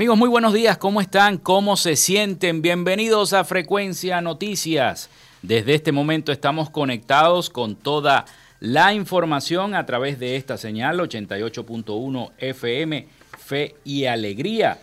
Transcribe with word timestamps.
Amigos, 0.00 0.16
muy 0.16 0.30
buenos 0.30 0.54
días, 0.54 0.78
¿cómo 0.78 1.02
están? 1.02 1.36
¿Cómo 1.36 1.76
se 1.76 1.94
sienten? 1.94 2.62
Bienvenidos 2.62 3.34
a 3.34 3.44
Frecuencia 3.44 4.22
Noticias. 4.22 5.10
Desde 5.42 5.74
este 5.74 5.92
momento 5.92 6.32
estamos 6.32 6.70
conectados 6.70 7.50
con 7.50 7.76
toda 7.76 8.24
la 8.60 8.94
información 8.94 9.74
a 9.74 9.84
través 9.84 10.18
de 10.18 10.36
esta 10.36 10.56
señal 10.56 11.00
88.1 11.00 12.30
FM, 12.38 13.08
Fe 13.40 13.74
y 13.84 14.06
Alegría. 14.06 14.78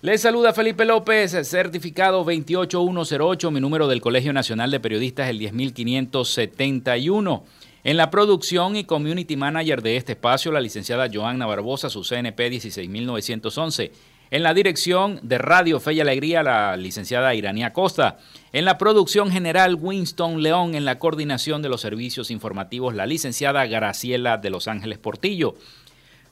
Les 0.00 0.22
saluda 0.22 0.54
Felipe 0.54 0.86
López, 0.86 1.32
certificado 1.46 2.24
28108, 2.24 3.50
mi 3.50 3.60
número 3.60 3.88
del 3.88 4.00
Colegio 4.00 4.32
Nacional 4.32 4.70
de 4.70 4.80
Periodistas 4.80 5.28
el 5.28 5.38
10571. 5.38 7.44
En 7.88 7.96
la 7.96 8.10
producción 8.10 8.76
y 8.76 8.84
community 8.84 9.34
manager 9.34 9.80
de 9.80 9.96
este 9.96 10.12
espacio, 10.12 10.52
la 10.52 10.60
licenciada 10.60 11.08
Joanna 11.10 11.46
Barbosa, 11.46 11.88
su 11.88 12.02
CNP 12.02 12.50
16911. 12.50 13.92
En 14.30 14.42
la 14.42 14.52
dirección 14.52 15.20
de 15.22 15.38
Radio 15.38 15.80
Fe 15.80 15.94
y 15.94 16.00
Alegría, 16.00 16.42
la 16.42 16.76
licenciada 16.76 17.34
Iranía 17.34 17.72
Costa. 17.72 18.18
En 18.52 18.66
la 18.66 18.76
producción 18.76 19.30
general, 19.30 19.78
Winston 19.80 20.42
León. 20.42 20.74
En 20.74 20.84
la 20.84 20.98
coordinación 20.98 21.62
de 21.62 21.70
los 21.70 21.80
servicios 21.80 22.30
informativos, 22.30 22.94
la 22.94 23.06
licenciada 23.06 23.64
Graciela 23.64 24.36
de 24.36 24.50
Los 24.50 24.68
Ángeles 24.68 24.98
Portillo. 24.98 25.54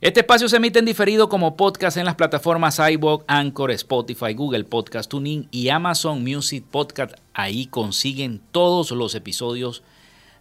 Este 0.00 0.20
espacio 0.20 0.48
se 0.48 0.58
emite 0.58 0.78
en 0.78 0.84
diferido 0.84 1.28
como 1.28 1.56
podcast 1.56 1.96
en 1.96 2.04
las 2.04 2.14
plataformas 2.14 2.78
iVoox, 2.78 3.24
Anchor, 3.26 3.72
Spotify, 3.72 4.32
Google 4.32 4.62
Podcast, 4.62 5.10
Tuning 5.10 5.48
y 5.50 5.70
Amazon 5.70 6.22
Music 6.22 6.64
Podcast. 6.70 7.16
Ahí 7.34 7.66
consiguen 7.66 8.40
todos 8.52 8.92
los 8.92 9.16
episodios 9.16 9.82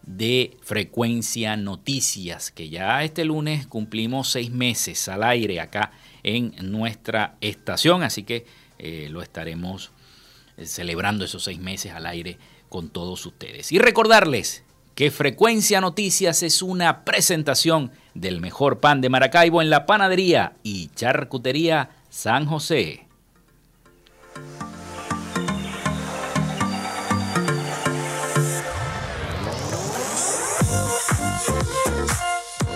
de 0.03 0.57
Frecuencia 0.61 1.55
Noticias, 1.57 2.51
que 2.51 2.69
ya 2.69 3.03
este 3.03 3.25
lunes 3.25 3.67
cumplimos 3.67 4.29
seis 4.29 4.51
meses 4.51 5.07
al 5.07 5.23
aire 5.23 5.59
acá 5.59 5.91
en 6.23 6.53
nuestra 6.71 7.35
estación, 7.41 8.03
así 8.03 8.23
que 8.23 8.45
eh, 8.79 9.07
lo 9.09 9.21
estaremos 9.21 9.91
eh, 10.57 10.65
celebrando 10.65 11.25
esos 11.25 11.43
seis 11.43 11.59
meses 11.59 11.93
al 11.93 12.05
aire 12.05 12.37
con 12.69 12.89
todos 12.89 13.25
ustedes. 13.25 13.71
Y 13.71 13.79
recordarles 13.79 14.63
que 14.95 15.11
Frecuencia 15.11 15.81
Noticias 15.81 16.43
es 16.43 16.61
una 16.61 17.03
presentación 17.05 17.91
del 18.13 18.41
mejor 18.41 18.79
pan 18.79 19.01
de 19.01 19.09
Maracaibo 19.09 19.61
en 19.61 19.69
la 19.69 19.85
panadería 19.85 20.53
y 20.63 20.87
charcutería 20.95 21.89
San 22.09 22.45
José. 22.45 23.07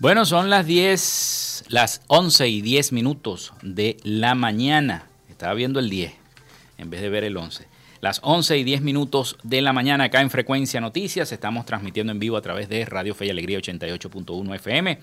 Bueno, 0.00 0.24
son 0.24 0.48
las 0.48 0.64
10, 0.64 1.66
las 1.68 2.00
11 2.06 2.48
y 2.48 2.62
10 2.62 2.92
minutos 2.92 3.52
de 3.60 3.98
la 4.02 4.34
mañana. 4.34 5.04
Estaba 5.28 5.52
viendo 5.52 5.78
el 5.78 5.90
10 5.90 6.14
en 6.78 6.88
vez 6.88 7.02
de 7.02 7.10
ver 7.10 7.22
el 7.22 7.36
11. 7.36 7.68
Las 8.00 8.20
11 8.22 8.56
y 8.56 8.64
10 8.64 8.80
minutos 8.80 9.36
de 9.42 9.60
la 9.60 9.74
mañana 9.74 10.04
acá 10.04 10.22
en 10.22 10.30
Frecuencia 10.30 10.80
Noticias. 10.80 11.32
Estamos 11.32 11.66
transmitiendo 11.66 12.12
en 12.12 12.18
vivo 12.18 12.38
a 12.38 12.40
través 12.40 12.70
de 12.70 12.86
Radio 12.86 13.14
Fe 13.14 13.26
y 13.26 13.30
Alegría 13.30 13.58
88.1 13.58 14.54
FM. 14.54 15.00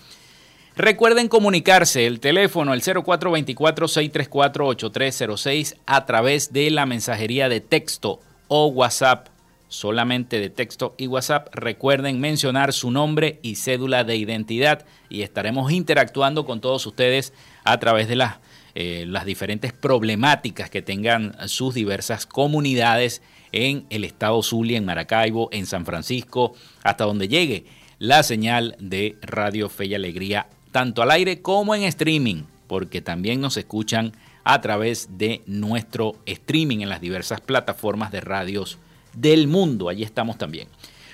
Recuerden 0.75 1.27
comunicarse, 1.27 2.07
el 2.07 2.19
teléfono, 2.19 2.73
el 2.73 2.81
0424-634-8306 2.81 5.75
a 5.85 6.07
través 6.07 6.51
de 6.51 6.71
la 6.71 6.88
mensajería 6.88 7.49
de 7.49 7.61
texto 7.61 8.19
o 8.47 8.65
WhatsApp, 8.65 9.27
solamente 9.67 10.39
de 10.39 10.49
texto 10.49 10.95
y 10.97 11.07
WhatsApp. 11.07 11.53
Recuerden 11.53 12.19
mencionar 12.19 12.73
su 12.73 12.91
nombre 12.91 13.39
y 13.41 13.55
cédula 13.55 14.03
de 14.03 14.15
identidad 14.15 14.85
y 15.09 15.21
estaremos 15.21 15.71
interactuando 15.71 16.45
con 16.45 16.61
todos 16.61 16.85
ustedes 16.85 17.33
a 17.63 17.77
través 17.79 18.07
de 18.07 18.15
las, 18.15 18.37
eh, 18.75 19.05
las 19.07 19.25
diferentes 19.25 19.73
problemáticas 19.73 20.69
que 20.69 20.81
tengan 20.81 21.35
sus 21.47 21.73
diversas 21.73 22.25
comunidades 22.25 23.21
en 23.51 23.85
el 23.89 24.03
estado 24.03 24.41
Zulia, 24.43 24.77
en 24.77 24.85
Maracaibo, 24.85 25.49
en 25.51 25.65
San 25.65 25.85
Francisco, 25.85 26.53
hasta 26.83 27.05
donde 27.05 27.27
llegue 27.27 27.65
la 27.99 28.23
señal 28.23 28.75
de 28.79 29.17
Radio 29.21 29.69
Fe 29.69 29.85
y 29.85 29.95
Alegría 29.95 30.47
tanto 30.71 31.01
al 31.01 31.11
aire 31.11 31.41
como 31.41 31.73
en 31.73 31.83
streaming, 31.83 32.43
porque 32.67 33.01
también 33.01 33.41
nos 33.41 33.57
escuchan 33.57 34.13
a 34.43 34.61
través 34.61 35.17
de 35.17 35.41
nuestro 35.45 36.15
streaming 36.25 36.81
en 36.81 36.89
las 36.89 37.01
diversas 37.01 37.41
plataformas 37.41 38.11
de 38.11 38.21
radios 38.21 38.77
del 39.19 39.47
mundo. 39.47 39.89
Allí 39.89 40.03
estamos 40.03 40.37
también. 40.37 40.67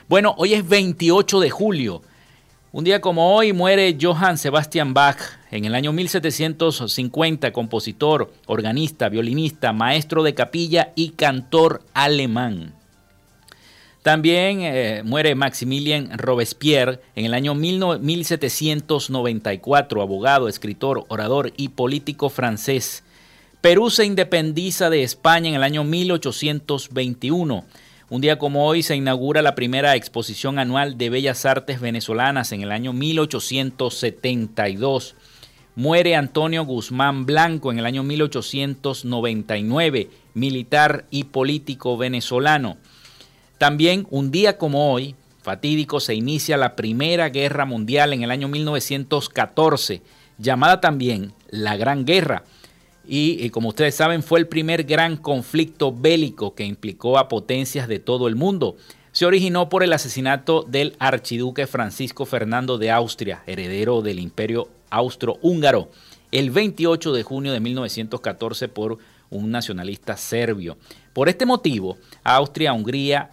Bueno, 0.07 0.35
hoy 0.37 0.53
es 0.53 0.67
28 0.67 1.39
de 1.39 1.49
julio. 1.49 2.03
Un 2.71 2.83
día 2.83 3.01
como 3.01 3.35
hoy 3.35 3.53
muere 3.53 3.97
Johann 4.01 4.37
Sebastian 4.37 4.93
Bach 4.93 5.17
en 5.51 5.65
el 5.65 5.73
año 5.75 5.91
1750, 5.93 7.53
compositor, 7.53 8.33
organista, 8.47 9.09
violinista, 9.09 9.73
maestro 9.73 10.23
de 10.23 10.33
capilla 10.33 10.91
y 10.95 11.09
cantor 11.09 11.83
alemán. 11.93 12.73
También 14.01 14.61
eh, 14.61 15.03
muere 15.05 15.35
Maximilien 15.35 16.17
Robespierre 16.17 16.99
en 17.15 17.25
el 17.25 17.33
año 17.33 17.55
1794, 17.55 20.01
abogado, 20.01 20.49
escritor, 20.49 21.05
orador 21.07 21.53
y 21.55 21.69
político 21.69 22.29
francés. 22.29 23.05
Perú 23.61 23.89
se 23.89 24.03
independiza 24.03 24.89
de 24.89 25.03
España 25.03 25.47
en 25.47 25.55
el 25.55 25.63
año 25.63 25.85
1821. 25.85 27.63
Un 28.13 28.21
día 28.21 28.37
como 28.37 28.67
hoy 28.67 28.83
se 28.83 28.95
inaugura 28.95 29.41
la 29.41 29.55
primera 29.55 29.95
exposición 29.95 30.59
anual 30.59 30.99
de 30.99 31.09
bellas 31.09 31.47
artes 31.47 31.81
venezolanas 31.81 32.51
en 32.51 32.61
el 32.61 32.71
año 32.71 32.93
1872. 32.93 35.15
Muere 35.75 36.15
Antonio 36.15 36.63
Guzmán 36.63 37.25
Blanco 37.25 37.71
en 37.71 37.79
el 37.79 37.87
año 37.87 38.03
1899, 38.03 40.09
militar 40.35 41.05
y 41.09 41.23
político 41.23 41.97
venezolano. 41.97 42.77
También 43.57 44.05
un 44.11 44.29
día 44.29 44.59
como 44.59 44.93
hoy, 44.93 45.15
fatídico, 45.41 45.99
se 45.99 46.13
inicia 46.13 46.55
la 46.55 46.75
Primera 46.75 47.29
Guerra 47.29 47.65
Mundial 47.65 48.13
en 48.13 48.21
el 48.21 48.29
año 48.29 48.47
1914, 48.47 50.03
llamada 50.37 50.81
también 50.81 51.33
la 51.49 51.77
Gran 51.77 52.05
Guerra. 52.05 52.43
Y, 53.05 53.49
como 53.49 53.69
ustedes 53.69 53.95
saben, 53.95 54.23
fue 54.23 54.39
el 54.39 54.47
primer 54.47 54.83
gran 54.83 55.17
conflicto 55.17 55.91
bélico 55.91 56.55
que 56.55 56.63
implicó 56.63 57.17
a 57.17 57.27
potencias 57.27 57.87
de 57.87 57.99
todo 57.99 58.27
el 58.27 58.35
mundo. 58.35 58.77
Se 59.11 59.25
originó 59.25 59.69
por 59.69 59.83
el 59.83 59.93
asesinato 59.93 60.63
del 60.63 60.95
archiduque 60.99 61.67
Francisco 61.67 62.25
Fernando 62.25 62.77
de 62.77 62.91
Austria, 62.91 63.43
heredero 63.45 64.01
del 64.01 64.19
imperio 64.19 64.69
austro-húngaro, 64.89 65.89
el 66.31 66.49
28 66.49 67.13
de 67.13 67.23
junio 67.23 67.51
de 67.51 67.59
1914 67.59 68.69
por 68.69 68.97
un 69.29 69.51
nacionalista 69.51 70.15
serbio. 70.15 70.77
Por 71.11 71.29
este 71.29 71.45
motivo, 71.45 71.97
Austria-Hungría 72.23 73.29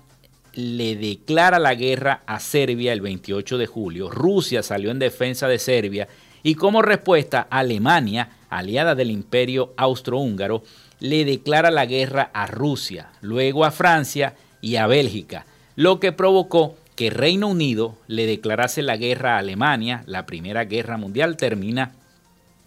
le 0.55 0.97
declara 0.97 1.59
la 1.59 1.75
guerra 1.75 2.23
a 2.27 2.41
Serbia 2.41 2.93
el 2.93 3.01
28 3.01 3.57
de 3.57 3.67
julio. 3.67 4.11
Rusia 4.11 4.63
salió 4.63 4.91
en 4.91 4.99
defensa 4.99 5.47
de 5.49 5.59
Serbia 5.59 6.09
y 6.43 6.55
como 6.55 6.83
respuesta 6.83 7.47
Alemania, 7.51 8.31
aliada 8.49 8.95
del 8.95 9.11
imperio 9.11 9.73
austrohúngaro, 9.77 10.63
le 11.01 11.25
declara 11.25 11.71
la 11.71 11.87
guerra 11.87 12.31
a 12.35 12.47
Rusia, 12.47 13.11
luego 13.21 13.65
a 13.65 13.71
Francia 13.71 14.35
y 14.61 14.77
a 14.77 14.87
Bélgica, 14.87 15.47
lo 15.77 16.01
que 16.01 16.13
provocó 16.13 16.77
que 17.01 17.09
Reino 17.09 17.49
Unido 17.49 17.97
le 18.09 18.27
declarase 18.27 18.83
la 18.83 18.99
guerra 18.99 19.37
a 19.37 19.39
Alemania. 19.39 20.05
La 20.07 20.27
Primera 20.27 20.67
Guerra 20.67 20.99
Mundial 20.99 21.39
termina 21.39 21.93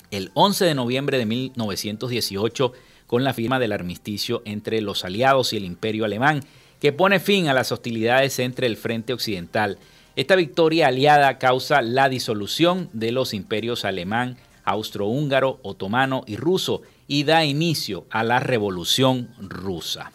el 0.09 0.31
11 0.33 0.65
de 0.65 0.73
noviembre 0.73 1.19
de 1.19 1.27
1918 1.27 2.73
con 3.05 3.23
la 3.23 3.35
firma 3.35 3.59
del 3.59 3.73
armisticio 3.73 4.41
entre 4.45 4.81
los 4.81 5.05
aliados 5.05 5.53
y 5.53 5.57
el 5.57 5.65
imperio 5.65 6.05
alemán 6.05 6.43
que 6.79 6.91
pone 6.91 7.19
fin 7.19 7.47
a 7.47 7.53
las 7.53 7.71
hostilidades 7.71 8.39
entre 8.39 8.65
el 8.65 8.75
frente 8.75 9.13
occidental. 9.13 9.77
Esta 10.15 10.35
victoria 10.35 10.87
aliada 10.87 11.39
causa 11.39 11.81
la 11.81 12.07
disolución 12.07 12.87
de 12.93 13.11
los 13.11 13.33
imperios 13.33 13.83
alemán, 13.83 14.37
austrohúngaro, 14.63 15.59
otomano 15.63 16.23
y 16.27 16.35
ruso 16.35 16.83
y 17.07 17.23
da 17.23 17.43
inicio 17.45 18.05
a 18.11 18.23
la 18.23 18.39
revolución 18.39 19.29
rusa. 19.39 20.11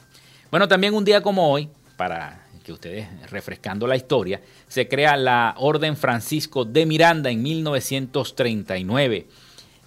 Bueno, 0.52 0.68
también 0.68 0.94
un 0.94 1.04
día 1.04 1.20
como 1.20 1.50
hoy, 1.50 1.68
para 1.96 2.46
que 2.64 2.72
ustedes 2.72 3.08
refrescando 3.28 3.88
la 3.88 3.96
historia, 3.96 4.40
se 4.68 4.86
crea 4.86 5.16
la 5.16 5.56
Orden 5.58 5.96
Francisco 5.96 6.64
de 6.64 6.86
Miranda 6.86 7.30
en 7.30 7.42
1939. 7.42 9.26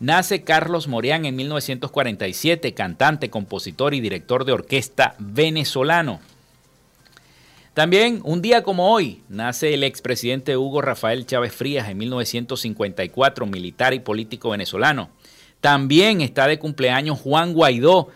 Nace 0.01 0.43
Carlos 0.43 0.89
Morián 0.89 1.23
en 1.25 1.37
1947, 1.37 2.73
cantante, 2.73 3.29
compositor 3.29 3.93
y 3.93 4.01
director 4.01 4.43
de 4.43 4.51
orquesta 4.51 5.15
venezolano. 5.19 6.19
También, 7.73 8.19
un 8.25 8.41
día 8.41 8.63
como 8.63 8.91
hoy, 8.91 9.21
nace 9.29 9.73
el 9.73 9.85
expresidente 9.85 10.57
Hugo 10.57 10.81
Rafael 10.81 11.25
Chávez 11.25 11.53
Frías 11.53 11.87
en 11.87 11.97
1954, 11.99 13.45
militar 13.45 13.93
y 13.93 13.99
político 13.99 14.49
venezolano. 14.49 15.09
También 15.61 16.19
está 16.19 16.47
de 16.47 16.59
cumpleaños 16.59 17.21
Juan 17.21 17.53
Guaidó, 17.53 18.09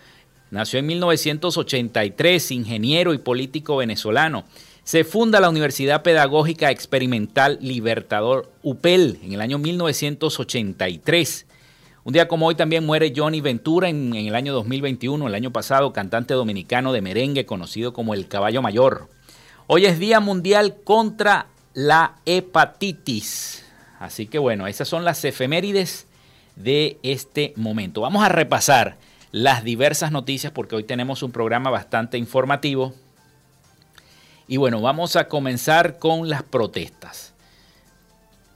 nació 0.50 0.80
en 0.80 0.86
1983, 0.86 2.50
ingeniero 2.50 3.14
y 3.14 3.18
político 3.18 3.78
venezolano. 3.78 4.44
Se 4.84 5.04
funda 5.04 5.40
la 5.40 5.48
Universidad 5.48 6.02
Pedagógica 6.02 6.70
Experimental 6.70 7.56
Libertador 7.62 8.52
UPEL 8.62 9.18
en 9.22 9.32
el 9.32 9.40
año 9.40 9.56
1983. 9.56 11.46
Un 12.04 12.12
día 12.12 12.28
como 12.28 12.46
hoy 12.46 12.56
también 12.56 12.84
muere 12.84 13.14
Johnny 13.16 13.40
Ventura 13.40 13.88
en, 13.88 14.14
en, 14.14 14.26
el 14.26 14.34
año 14.34 14.52
2021, 14.52 15.26
el 15.26 15.34
año 15.34 15.50
pasado, 15.50 15.94
cantante 15.94 16.34
dominicano 16.34 16.92
de 16.92 17.00
merengue 17.00 17.46
conocido 17.46 17.94
como 17.94 18.12
el 18.12 18.28
Caballo 18.28 18.60
Mayor. 18.60 19.15
Hoy 19.68 19.84
es 19.84 19.98
Día 19.98 20.20
Mundial 20.20 20.76
contra 20.84 21.48
la 21.74 22.18
Hepatitis. 22.24 23.64
Así 23.98 24.28
que 24.28 24.38
bueno, 24.38 24.68
esas 24.68 24.86
son 24.86 25.04
las 25.04 25.24
efemérides 25.24 26.06
de 26.54 27.00
este 27.02 27.52
momento. 27.56 28.02
Vamos 28.02 28.24
a 28.24 28.28
repasar 28.28 28.96
las 29.32 29.64
diversas 29.64 30.12
noticias 30.12 30.52
porque 30.52 30.76
hoy 30.76 30.84
tenemos 30.84 31.24
un 31.24 31.32
programa 31.32 31.70
bastante 31.70 32.16
informativo. 32.16 32.94
Y 34.46 34.56
bueno, 34.56 34.80
vamos 34.80 35.16
a 35.16 35.26
comenzar 35.26 35.98
con 35.98 36.28
las 36.28 36.44
protestas. 36.44 37.34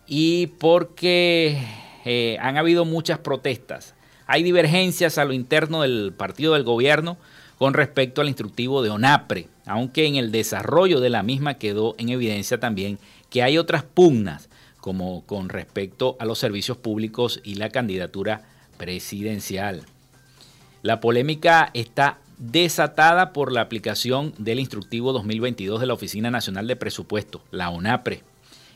Y 0.06 0.46
porque 0.60 1.60
eh, 2.04 2.38
han 2.40 2.56
habido 2.56 2.84
muchas 2.84 3.18
protestas. 3.18 3.96
Hay 4.28 4.44
divergencias 4.44 5.18
a 5.18 5.24
lo 5.24 5.32
interno 5.32 5.82
del 5.82 6.12
partido 6.16 6.54
del 6.54 6.62
gobierno 6.62 7.18
con 7.60 7.74
respecto 7.74 8.22
al 8.22 8.28
instructivo 8.28 8.82
de 8.82 8.88
ONAPRE 8.88 9.48
aunque 9.66 10.06
en 10.06 10.16
el 10.16 10.32
desarrollo 10.32 10.98
de 10.98 11.10
la 11.10 11.22
misma 11.22 11.54
quedó 11.54 11.94
en 11.98 12.08
evidencia 12.08 12.58
también 12.58 12.98
que 13.28 13.42
hay 13.44 13.56
otras 13.56 13.84
pugnas, 13.84 14.48
como 14.80 15.24
con 15.26 15.48
respecto 15.48 16.16
a 16.18 16.24
los 16.24 16.38
servicios 16.40 16.76
públicos 16.76 17.40
y 17.44 17.54
la 17.54 17.68
candidatura 17.68 18.42
presidencial. 18.78 19.84
La 20.82 21.00
polémica 21.00 21.70
está 21.72 22.18
desatada 22.38 23.32
por 23.32 23.52
la 23.52 23.60
aplicación 23.60 24.34
del 24.38 24.58
instructivo 24.58 25.12
2022 25.12 25.80
de 25.80 25.86
la 25.86 25.94
Oficina 25.94 26.30
Nacional 26.30 26.66
de 26.66 26.76
Presupuesto, 26.76 27.44
la 27.50 27.70
ONAPRE, 27.70 28.24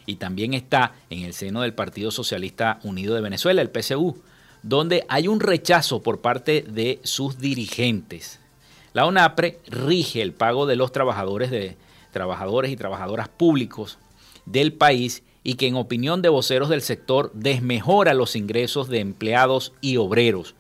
y 0.07 0.17
también 0.17 0.55
está 0.55 0.93
en 1.11 1.25
el 1.25 1.33
seno 1.33 1.63
del 1.63 1.73
Partido 1.73 2.11
Socialista 2.11 2.79
Unido 2.85 3.15
de 3.15 3.23
Venezuela, 3.23 3.63
el 3.63 3.71
PSU, 3.71 4.23
donde 4.63 5.07
hay 5.09 5.27
un 5.27 5.41
rechazo 5.41 6.03
por 6.03 6.21
parte 6.21 6.63
de 6.69 7.01
sus 7.03 7.39
dirigentes. 7.39 8.44
La 8.95 9.07
ONAPRE 9.07 9.59
rige 9.67 10.23
el 10.23 10.33
pago 10.33 10.67
de 10.67 10.77
los 10.77 10.93
trabajadores, 10.93 11.51
de, 11.51 11.77
trabajadores 12.13 12.71
y 12.71 12.77
trabajadoras 12.77 13.29
públicos 13.29 13.99
del 14.47 14.73
país 14.73 15.25
y 15.43 15.55
que 15.55 15.67
en 15.67 15.75
opinión 15.75 16.23
de 16.23 16.29
voceros 16.29 16.69
del 16.69 16.81
sector 16.81 17.31
desmejora 17.35 18.15
los 18.15 18.37
ingresos 18.37 18.89
de 18.89 19.01
empleados 19.01 19.73
y 19.81 19.97
obreros. 19.97 20.55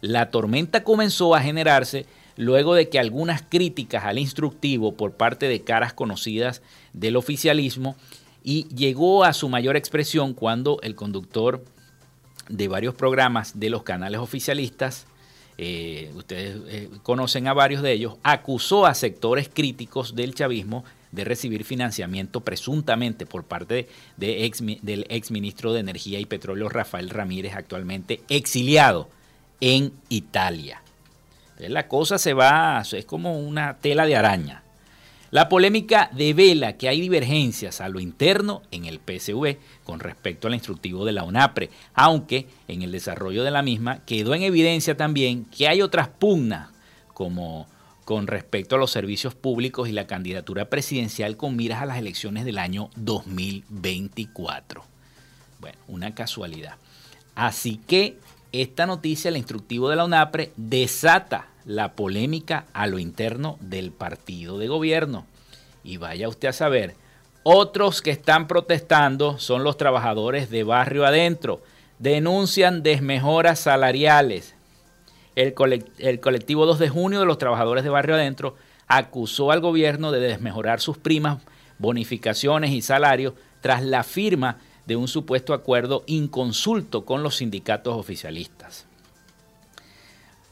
La 0.00 0.30
tormenta 0.30 0.84
comenzó 0.84 1.34
a 1.34 1.42
generarse 1.42 2.06
luego 2.36 2.74
de 2.74 2.88
que 2.88 3.00
algunas 3.00 3.42
críticas 3.42 4.04
al 4.04 4.18
instructivo 4.18 4.94
por 4.94 5.14
parte 5.14 5.48
de 5.48 5.62
caras 5.62 5.92
conocidas 5.92 6.62
del 6.92 7.16
oficialismo 7.16 7.96
y 8.44 8.68
llegó 8.74 9.24
a 9.24 9.32
su 9.32 9.48
mayor 9.48 9.76
expresión 9.76 10.34
cuando 10.34 10.78
el 10.82 10.94
conductor 10.94 11.64
de 12.48 12.68
varios 12.68 12.94
programas 12.94 13.58
de 13.58 13.70
los 13.70 13.82
canales 13.82 14.20
oficialistas 14.20 15.06
eh, 15.64 16.10
ustedes 16.16 16.56
eh, 16.66 16.90
conocen 17.04 17.46
a 17.46 17.52
varios 17.52 17.82
de 17.82 17.92
ellos, 17.92 18.16
acusó 18.24 18.84
a 18.84 18.94
sectores 18.94 19.48
críticos 19.48 20.16
del 20.16 20.34
chavismo 20.34 20.84
de 21.12 21.22
recibir 21.22 21.62
financiamiento 21.62 22.40
presuntamente 22.40 23.26
por 23.26 23.44
parte 23.44 23.88
de 24.16 24.44
ex, 24.44 24.60
del 24.82 25.06
exministro 25.08 25.72
de 25.72 25.78
Energía 25.78 26.18
y 26.18 26.26
Petróleo 26.26 26.68
Rafael 26.68 27.10
Ramírez, 27.10 27.54
actualmente 27.54 28.22
exiliado 28.28 29.08
en 29.60 29.92
Italia. 30.08 30.82
la 31.58 31.86
cosa 31.86 32.18
se 32.18 32.34
va, 32.34 32.82
es 32.82 33.04
como 33.04 33.38
una 33.38 33.78
tela 33.78 34.04
de 34.04 34.16
araña. 34.16 34.64
La 35.32 35.48
polémica 35.48 36.10
devela 36.12 36.76
que 36.76 36.90
hay 36.90 37.00
divergencias 37.00 37.80
a 37.80 37.88
lo 37.88 38.00
interno 38.00 38.60
en 38.70 38.84
el 38.84 39.00
PSV 39.00 39.56
con 39.82 39.98
respecto 39.98 40.46
al 40.46 40.52
instructivo 40.52 41.06
de 41.06 41.12
la 41.12 41.24
UNAPRE, 41.24 41.70
aunque 41.94 42.48
en 42.68 42.82
el 42.82 42.92
desarrollo 42.92 43.42
de 43.42 43.50
la 43.50 43.62
misma 43.62 44.00
quedó 44.04 44.34
en 44.34 44.42
evidencia 44.42 44.94
también 44.94 45.46
que 45.46 45.68
hay 45.68 45.80
otras 45.80 46.08
pugnas 46.08 46.68
como 47.14 47.66
con 48.04 48.26
respecto 48.26 48.74
a 48.74 48.78
los 48.78 48.90
servicios 48.90 49.34
públicos 49.34 49.88
y 49.88 49.92
la 49.92 50.06
candidatura 50.06 50.66
presidencial 50.66 51.38
con 51.38 51.56
miras 51.56 51.80
a 51.80 51.86
las 51.86 51.96
elecciones 51.96 52.44
del 52.44 52.58
año 52.58 52.90
2024. 52.96 54.84
Bueno, 55.60 55.78
una 55.88 56.14
casualidad. 56.14 56.74
Así 57.34 57.80
que 57.86 58.18
esta 58.52 58.84
noticia, 58.84 59.30
el 59.30 59.38
instructivo 59.38 59.88
de 59.88 59.96
la 59.96 60.04
UNAPRE, 60.04 60.52
desata 60.58 61.48
la 61.64 61.92
polémica 61.92 62.66
a 62.72 62.86
lo 62.86 62.98
interno 62.98 63.58
del 63.60 63.92
partido 63.92 64.58
de 64.58 64.68
gobierno. 64.68 65.26
Y 65.84 65.96
vaya 65.96 66.28
usted 66.28 66.48
a 66.48 66.52
saber, 66.52 66.94
otros 67.42 68.02
que 68.02 68.10
están 68.10 68.46
protestando 68.46 69.38
son 69.38 69.64
los 69.64 69.76
trabajadores 69.76 70.48
de 70.50 70.62
barrio 70.62 71.04
adentro. 71.04 71.60
Denuncian 71.98 72.82
desmejoras 72.82 73.58
salariales. 73.58 74.54
El, 75.34 75.54
colectivo 75.54 76.66
2 76.66 76.78
de 76.78 76.88
junio 76.88 77.20
de 77.20 77.26
los 77.26 77.38
trabajadores 77.38 77.84
de 77.84 77.90
barrio 77.90 78.14
adentro 78.14 78.54
acusó 78.86 79.50
al 79.50 79.60
gobierno 79.60 80.12
de 80.12 80.20
desmejorar 80.20 80.80
sus 80.80 80.98
primas, 80.98 81.38
bonificaciones 81.78 82.70
y 82.70 82.82
salarios 82.82 83.34
tras 83.60 83.82
la 83.82 84.04
firma 84.04 84.58
de 84.86 84.96
un 84.96 85.08
supuesto 85.08 85.54
acuerdo 85.54 86.04
inconsulto 86.06 87.04
con 87.04 87.22
los 87.22 87.36
sindicatos 87.36 87.96
oficialistas. 87.96 88.86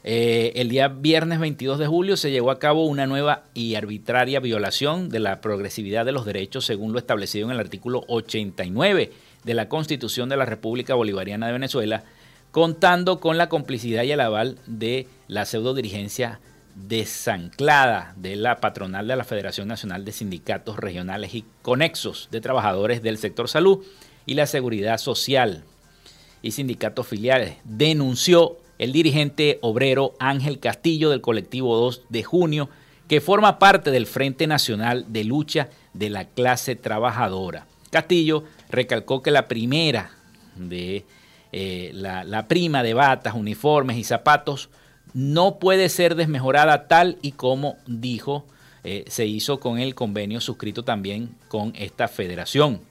Eh, 0.03 0.53
el 0.55 0.69
día 0.69 0.87
viernes 0.87 1.39
22 1.39 1.77
de 1.77 1.85
julio 1.85 2.17
se 2.17 2.31
llevó 2.31 2.49
a 2.49 2.57
cabo 2.57 2.85
una 2.85 3.05
nueva 3.05 3.43
y 3.53 3.75
arbitraria 3.75 4.39
violación 4.39 5.09
de 5.09 5.19
la 5.19 5.41
progresividad 5.41 6.05
de 6.05 6.11
los 6.11 6.25
derechos 6.25 6.65
según 6.65 6.91
lo 6.91 6.97
establecido 6.97 7.45
en 7.45 7.51
el 7.53 7.59
artículo 7.59 8.03
89 8.07 9.11
de 9.43 9.53
la 9.53 9.69
Constitución 9.69 10.27
de 10.27 10.37
la 10.37 10.45
República 10.45 10.95
Bolivariana 10.95 11.45
de 11.45 11.53
Venezuela, 11.53 12.03
contando 12.51 13.19
con 13.19 13.37
la 13.37 13.47
complicidad 13.47 14.03
y 14.03 14.11
el 14.11 14.21
aval 14.21 14.57
de 14.65 15.07
la 15.27 15.45
pseudo 15.45 15.75
dirigencia 15.75 16.39
desanclada 16.73 18.13
de 18.17 18.35
la 18.35 18.59
patronal 18.59 19.07
de 19.07 19.15
la 19.15 19.23
Federación 19.23 19.67
Nacional 19.67 20.03
de 20.03 20.13
Sindicatos 20.13 20.77
Regionales 20.77 21.35
y 21.35 21.45
Conexos 21.61 22.27
de 22.31 22.41
Trabajadores 22.41 23.03
del 23.03 23.19
Sector 23.19 23.49
Salud 23.49 23.85
y 24.25 24.33
la 24.33 24.47
Seguridad 24.47 24.97
Social 24.97 25.63
y 26.41 26.51
sindicatos 26.51 27.07
filiales, 27.07 27.57
denunció 27.63 28.57
el 28.81 28.93
dirigente 28.93 29.59
obrero 29.61 30.15
Ángel 30.17 30.59
Castillo 30.59 31.11
del 31.11 31.21
colectivo 31.21 31.77
2 31.77 32.01
de 32.09 32.23
junio, 32.23 32.67
que 33.07 33.21
forma 33.21 33.59
parte 33.59 33.91
del 33.91 34.07
Frente 34.07 34.47
Nacional 34.47 35.05
de 35.07 35.23
Lucha 35.23 35.69
de 35.93 36.09
la 36.09 36.25
Clase 36.25 36.75
Trabajadora. 36.75 37.67
Castillo 37.91 38.43
recalcó 38.71 39.21
que 39.21 39.29
la 39.29 39.47
primera 39.47 40.09
de 40.55 41.05
eh, 41.51 41.91
la, 41.93 42.47
prima 42.47 42.81
de 42.81 42.95
batas, 42.95 43.35
uniformes 43.35 43.97
y 43.97 44.03
zapatos 44.03 44.71
no 45.13 45.59
puede 45.59 45.87
ser 45.87 46.15
desmejorada 46.15 46.87
tal 46.87 47.19
y 47.21 47.33
como 47.33 47.75
dijo 47.85 48.47
eh, 48.83 49.05
se 49.07 49.27
hizo 49.27 49.59
con 49.59 49.77
el 49.77 49.93
convenio 49.93 50.41
suscrito 50.41 50.83
también 50.83 51.35
con 51.49 51.71
esta 51.75 52.07
federación. 52.07 52.81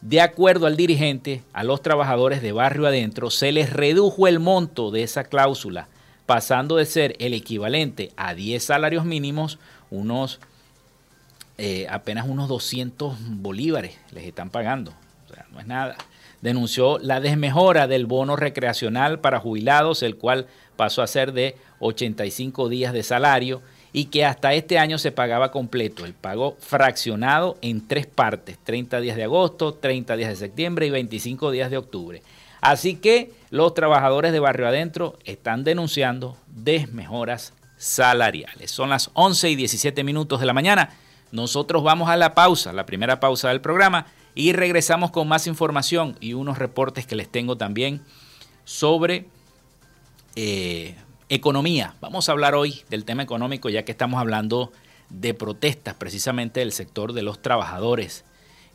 De 0.00 0.20
acuerdo 0.20 0.66
al 0.66 0.76
dirigente, 0.76 1.42
a 1.52 1.64
los 1.64 1.82
trabajadores 1.82 2.40
de 2.40 2.52
barrio 2.52 2.86
adentro 2.86 3.30
se 3.30 3.50
les 3.50 3.72
redujo 3.72 4.28
el 4.28 4.38
monto 4.38 4.90
de 4.90 5.02
esa 5.02 5.24
cláusula, 5.24 5.88
pasando 6.24 6.76
de 6.76 6.86
ser 6.86 7.16
el 7.18 7.34
equivalente 7.34 8.12
a 8.16 8.34
10 8.34 8.62
salarios 8.62 9.04
mínimos, 9.04 9.58
unos 9.90 10.40
eh, 11.60 11.88
apenas 11.90 12.28
unos 12.28 12.48
200 12.48 13.16
bolívares 13.40 13.98
les 14.12 14.24
están 14.24 14.50
pagando. 14.50 14.92
O 15.28 15.34
sea, 15.34 15.46
no 15.50 15.58
es 15.58 15.66
nada. 15.66 15.96
Denunció 16.40 17.00
la 17.00 17.20
desmejora 17.20 17.88
del 17.88 18.06
bono 18.06 18.36
recreacional 18.36 19.18
para 19.18 19.40
jubilados, 19.40 20.04
el 20.04 20.14
cual 20.14 20.46
pasó 20.76 21.02
a 21.02 21.08
ser 21.08 21.32
de 21.32 21.56
85 21.80 22.68
días 22.68 22.92
de 22.92 23.02
salario 23.02 23.60
y 23.92 24.06
que 24.06 24.24
hasta 24.24 24.54
este 24.54 24.78
año 24.78 24.98
se 24.98 25.12
pagaba 25.12 25.50
completo, 25.50 26.04
el 26.04 26.14
pago 26.14 26.56
fraccionado 26.60 27.56
en 27.62 27.86
tres 27.86 28.06
partes, 28.06 28.58
30 28.62 29.00
días 29.00 29.16
de 29.16 29.24
agosto, 29.24 29.74
30 29.74 30.16
días 30.16 30.30
de 30.30 30.36
septiembre 30.36 30.86
y 30.86 30.90
25 30.90 31.50
días 31.50 31.70
de 31.70 31.78
octubre. 31.78 32.22
Así 32.60 32.96
que 32.96 33.32
los 33.50 33.74
trabajadores 33.74 34.32
de 34.32 34.40
Barrio 34.40 34.68
Adentro 34.68 35.18
están 35.24 35.64
denunciando 35.64 36.36
desmejoras 36.48 37.52
salariales. 37.76 38.70
Son 38.70 38.90
las 38.90 39.10
11 39.14 39.50
y 39.50 39.56
17 39.56 40.04
minutos 40.04 40.40
de 40.40 40.46
la 40.46 40.52
mañana. 40.52 40.90
Nosotros 41.30 41.82
vamos 41.82 42.08
a 42.08 42.16
la 42.16 42.34
pausa, 42.34 42.72
la 42.72 42.86
primera 42.86 43.20
pausa 43.20 43.48
del 43.48 43.60
programa, 43.60 44.06
y 44.34 44.52
regresamos 44.52 45.10
con 45.10 45.28
más 45.28 45.46
información 45.46 46.16
y 46.20 46.34
unos 46.34 46.58
reportes 46.58 47.06
que 47.06 47.16
les 47.16 47.28
tengo 47.28 47.56
también 47.56 48.02
sobre 48.64 49.26
eh, 50.36 50.94
Economía. 51.30 51.94
Vamos 52.00 52.28
a 52.28 52.32
hablar 52.32 52.54
hoy 52.54 52.84
del 52.88 53.04
tema 53.04 53.22
económico 53.22 53.68
ya 53.68 53.84
que 53.84 53.92
estamos 53.92 54.18
hablando 54.18 54.72
de 55.10 55.34
protestas 55.34 55.92
precisamente 55.92 56.60
del 56.60 56.72
sector 56.72 57.12
de 57.12 57.20
los 57.20 57.42
trabajadores 57.42 58.24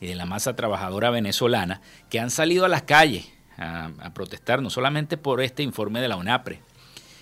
y 0.00 0.06
de 0.06 0.14
la 0.14 0.24
masa 0.24 0.54
trabajadora 0.54 1.10
venezolana 1.10 1.80
que 2.10 2.20
han 2.20 2.30
salido 2.30 2.64
a 2.64 2.68
las 2.68 2.82
calles 2.82 3.26
a, 3.58 3.90
protestar 4.14 4.62
no 4.62 4.70
solamente 4.70 5.16
por 5.16 5.42
este 5.42 5.64
informe 5.64 6.00
de 6.00 6.06
la 6.06 6.16
UNAPRE, 6.16 6.60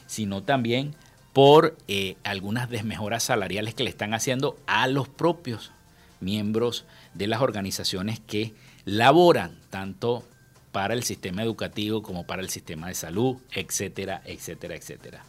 sino 0.06 0.42
también 0.42 0.94
por 1.32 1.78
eh, 1.88 2.16
algunas 2.24 2.68
desmejoras 2.68 3.22
salariales 3.22 3.74
que 3.74 3.84
le 3.84 3.90
están 3.90 4.12
haciendo 4.12 4.58
a 4.66 4.86
los 4.86 5.08
propios 5.08 5.72
miembros 6.20 6.84
de 7.14 7.26
las 7.26 7.40
organizaciones 7.40 8.20
que 8.20 8.52
laboran 8.84 9.58
tanto 9.70 10.24
para 10.72 10.94
el 10.94 11.04
sistema 11.04 11.42
educativo 11.42 12.02
como 12.02 12.26
para 12.26 12.42
el 12.42 12.48
sistema 12.48 12.88
de 12.88 12.94
salud, 12.94 13.36
etcétera, 13.52 14.22
etcétera, 14.24 14.74
etcétera. 14.74 15.24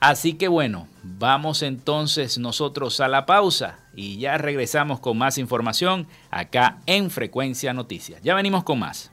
Así 0.00 0.32
que 0.32 0.48
bueno, 0.48 0.88
vamos 1.02 1.62
entonces 1.62 2.38
nosotros 2.38 3.00
a 3.00 3.08
la 3.08 3.26
pausa 3.26 3.78
y 3.94 4.16
ya 4.16 4.38
regresamos 4.38 4.98
con 4.98 5.18
más 5.18 5.36
información 5.36 6.06
acá 6.30 6.78
en 6.86 7.10
Frecuencia 7.10 7.74
Noticias. 7.74 8.22
Ya 8.22 8.34
venimos 8.34 8.64
con 8.64 8.78
más. 8.78 9.12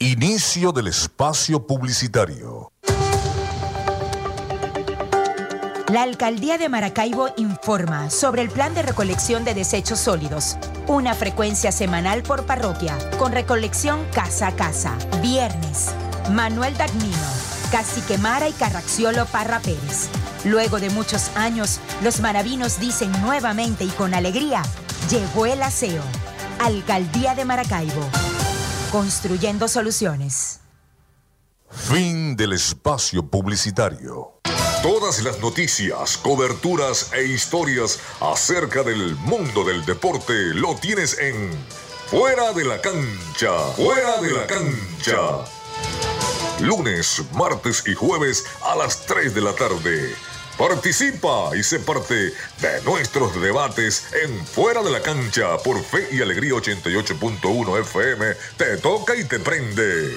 Inicio 0.00 0.70
del 0.70 0.86
espacio 0.86 1.66
publicitario. 1.66 2.70
La 5.88 6.02
Alcaldía 6.02 6.56
de 6.56 6.68
Maracaibo 6.68 7.30
informa 7.36 8.08
sobre 8.08 8.42
el 8.42 8.48
plan 8.48 8.74
de 8.74 8.82
recolección 8.82 9.44
de 9.44 9.54
desechos 9.54 9.98
sólidos. 9.98 10.56
Una 10.86 11.14
frecuencia 11.14 11.72
semanal 11.72 12.22
por 12.22 12.46
parroquia, 12.46 12.96
con 13.18 13.32
recolección 13.32 14.06
casa 14.14 14.46
a 14.46 14.54
casa. 14.54 14.96
Viernes. 15.20 15.88
Manuel 16.30 16.76
Dagnino, 16.76 17.16
Cacique 17.72 18.18
Mara 18.18 18.48
y 18.48 18.52
Carraxiolo 18.52 19.26
Parra 19.26 19.58
Pérez. 19.58 20.10
Luego 20.44 20.78
de 20.78 20.90
muchos 20.90 21.36
años, 21.36 21.80
los 22.04 22.20
maravinos 22.20 22.78
dicen 22.78 23.10
nuevamente 23.20 23.82
y 23.82 23.88
con 23.88 24.14
alegría, 24.14 24.62
llegó 25.10 25.46
el 25.46 25.60
aseo. 25.60 26.04
Alcaldía 26.60 27.34
de 27.34 27.44
Maracaibo. 27.44 28.08
Construyendo 28.90 29.68
soluciones. 29.68 30.60
Fin 31.70 32.36
del 32.36 32.54
espacio 32.54 33.22
publicitario. 33.26 34.40
Todas 34.82 35.22
las 35.22 35.40
noticias, 35.40 36.16
coberturas 36.16 37.12
e 37.12 37.24
historias 37.24 38.00
acerca 38.20 38.82
del 38.82 39.14
mundo 39.16 39.64
del 39.64 39.84
deporte 39.84 40.54
lo 40.54 40.74
tienes 40.76 41.18
en 41.18 41.50
Fuera 42.06 42.54
de 42.54 42.64
la 42.64 42.80
cancha. 42.80 43.58
Fuera 43.76 44.22
de 44.22 44.30
la 44.30 44.46
cancha. 44.46 45.44
lunes, 46.60 47.22
martes 47.34 47.84
y 47.86 47.92
jueves 47.92 48.46
a 48.62 48.74
las 48.76 49.04
3 49.04 49.34
de 49.34 49.40
la 49.42 49.52
tarde. 49.52 50.14
Participa 50.58 51.56
y 51.56 51.62
sé 51.62 51.78
parte 51.78 52.14
de 52.14 52.82
nuestros 52.84 53.40
debates 53.40 54.08
en 54.24 54.44
Fuera 54.44 54.82
de 54.82 54.90
la 54.90 55.00
Cancha 55.00 55.56
por 55.58 55.80
Fe 55.84 56.08
y 56.10 56.20
Alegría 56.20 56.54
88.1 56.54 57.80
FM. 57.80 58.34
Te 58.56 58.76
toca 58.78 59.14
y 59.14 59.22
te 59.22 59.38
prende. 59.38 60.16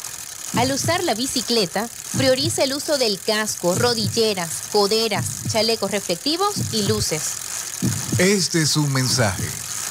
Al 0.55 0.71
usar 0.71 1.03
la 1.03 1.13
bicicleta, 1.13 1.87
prioriza 2.17 2.63
el 2.63 2.73
uso 2.73 2.97
del 2.97 3.19
casco, 3.19 3.75
rodilleras, 3.75 4.63
coderas, 4.71 5.25
chalecos 5.47 5.91
reflectivos 5.91 6.55
y 6.73 6.83
luces. 6.83 7.33
Este 8.17 8.61
es 8.61 8.75
un 8.75 8.91
mensaje 8.91 9.47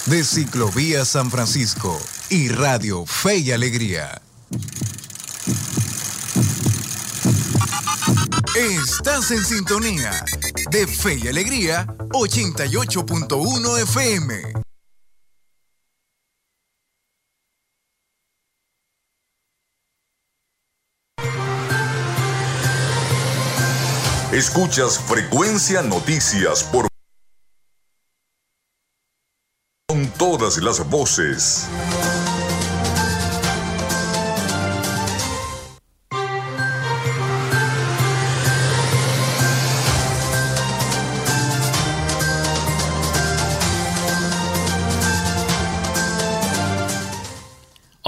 de 0.07 0.23
Ciclovía 0.23 1.05
San 1.05 1.31
Francisco 1.31 1.99
y 2.29 2.49
Radio 2.49 3.07
Fe 3.07 3.38
y 3.38 3.52
Alegría. 3.52 4.21
Estás 8.55 9.31
en 9.31 9.45
sintonía 9.45 10.25
de 10.71 10.87
Fe 10.87 11.19
y 11.23 11.29
Alegría 11.29 11.87
88.1 12.11 13.83
FM. 13.83 14.70
Escuchas 24.40 24.99
Frecuencia 24.99 25.82
Noticias 25.82 26.64
por 26.64 26.88
con 29.87 30.09
todas 30.12 30.56
las 30.62 30.88
voces. 30.88 31.68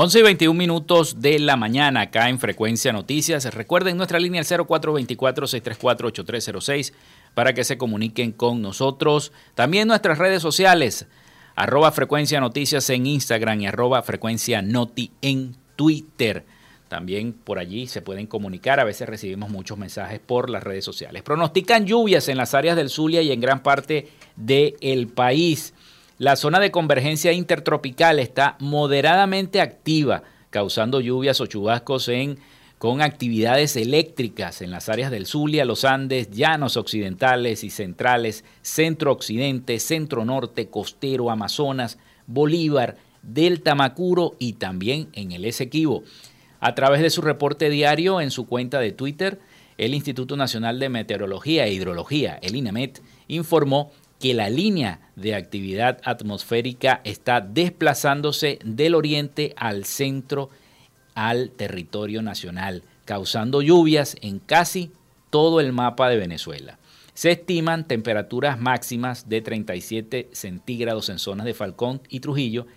11 0.05 0.19
y 0.19 0.23
21 0.23 0.59
minutos 0.59 1.21
de 1.21 1.39
la 1.39 1.55
mañana 1.55 2.01
acá 2.01 2.29
en 2.29 2.41
Frecuencia 2.41 2.93
Noticias. 2.93 3.45
Recuerden 3.55 3.97
nuestra 3.97 4.19
línea 4.19 4.41
el 4.41 4.47
0424-634-8306 4.49 6.93
para 7.35 7.55
que 7.55 7.63
se 7.63 7.79
comuniquen 7.79 8.33
con 8.33 8.63
nosotros. 8.63 9.31
También 9.55 9.87
nuestras 9.87 10.19
redes 10.19 10.43
sociales, 10.43 11.07
arroba 11.55 11.93
Frecuencia 11.93 12.41
Noticias 12.41 12.91
en 12.91 13.07
Instagram 13.07 13.61
y 13.61 13.69
arroba 13.69 14.03
Frecuencia 14.03 14.61
Noti 14.61 15.13
en 15.23 15.55
Twitter. 15.77 16.45
También 16.89 17.33
por 17.33 17.61
allí 17.61 17.87
se 17.87 18.03
pueden 18.03 18.27
comunicar. 18.27 18.81
A 18.81 18.85
veces 18.85 19.09
recibimos 19.09 19.51
muchos 19.51 19.79
mensajes 19.79 20.19
por 20.19 20.51
las 20.51 20.65
redes 20.65 20.85
sociales. 20.85 21.23
Pronostican 21.23 21.87
lluvias 21.87 22.29
en 22.29 22.39
las 22.39 22.55
áreas 22.55 22.75
del 22.75 22.91
Zulia 22.91 23.23
y 23.23 23.31
en 23.31 23.41
gran 23.41 23.63
parte 23.63 24.09
del 24.35 25.07
país. 25.07 25.75
La 26.23 26.37
zona 26.37 26.61
de 26.61 26.71
convergencia 26.71 27.33
intertropical 27.33 28.21
está 28.21 28.55
moderadamente 28.61 29.61
activa, 29.61 30.23
causando 30.51 31.01
lluvias 31.01 31.41
o 31.41 31.47
chubascos 31.47 32.07
en, 32.07 32.39
con 32.79 33.03
actividades 33.03 33.75
eléctricas 33.75 34.63
en 34.63 34.71
las 34.71 34.89
áreas 34.89 35.11
del 35.11 35.27
Zulia, 35.27 35.65
los 35.65 35.85
Andes, 35.85 36.31
llanos 36.31 36.77
occidentales 36.77 37.65
y 37.65 37.71
centrales, 37.71 38.45
centro-occidente, 38.61 39.81
centro-norte, 39.81 40.69
costero, 40.69 41.29
Amazonas, 41.29 41.99
Bolívar, 42.29 42.99
Delta 43.25 43.75
Macuro 43.75 44.37
y 44.39 44.53
también 44.53 45.09
en 45.15 45.33
el 45.33 45.45
Esequibo. 45.45 46.05
A 46.61 46.77
través 46.77 47.03
de 47.03 47.11
su 47.11 47.21
reporte 47.21 47.69
diario 47.69 48.21
en 48.21 48.31
su 48.31 48.47
cuenta 48.47 48.79
de 48.79 48.93
Twitter, 48.93 49.41
el 49.77 49.93
Instituto 49.93 50.37
Nacional 50.37 50.79
de 50.79 50.89
Meteorología 50.89 51.67
e 51.67 51.73
Hidrología, 51.73 52.39
el 52.43 52.55
INAMET, 52.55 53.03
informó 53.27 53.91
que 54.23 54.35
la 54.35 54.49
línea 54.49 55.01
de 55.17 55.35
actividad 55.35 55.99
atmosférica 56.05 57.01
está 57.03 57.41
desplazándose 57.41 58.61
del 58.65 58.95
oriente 58.95 59.53
al 59.57 59.85
centro 59.85 60.49
al 61.17 61.51
territorio 61.51 62.23
nacional, 62.23 62.85
causando 63.05 63.63
lluvias 63.63 64.17
en 64.21 64.39
casi 64.39 64.93
todo 65.31 65.59
el 65.59 65.73
mapa 65.73 66.09
de 66.09 66.19
Venezuela. 66.19 66.79
Se 67.15 67.33
estiman 67.33 67.89
temperaturas 67.89 68.61
máximas 68.61 69.29
de 69.29 69.41
37 69.41 70.29
centígrados 70.31 71.09
en 71.09 71.19
zonas 71.19 71.45
de 71.45 71.55
Falcón 71.55 72.01
y 72.09 72.21
Trujillo 72.21 72.69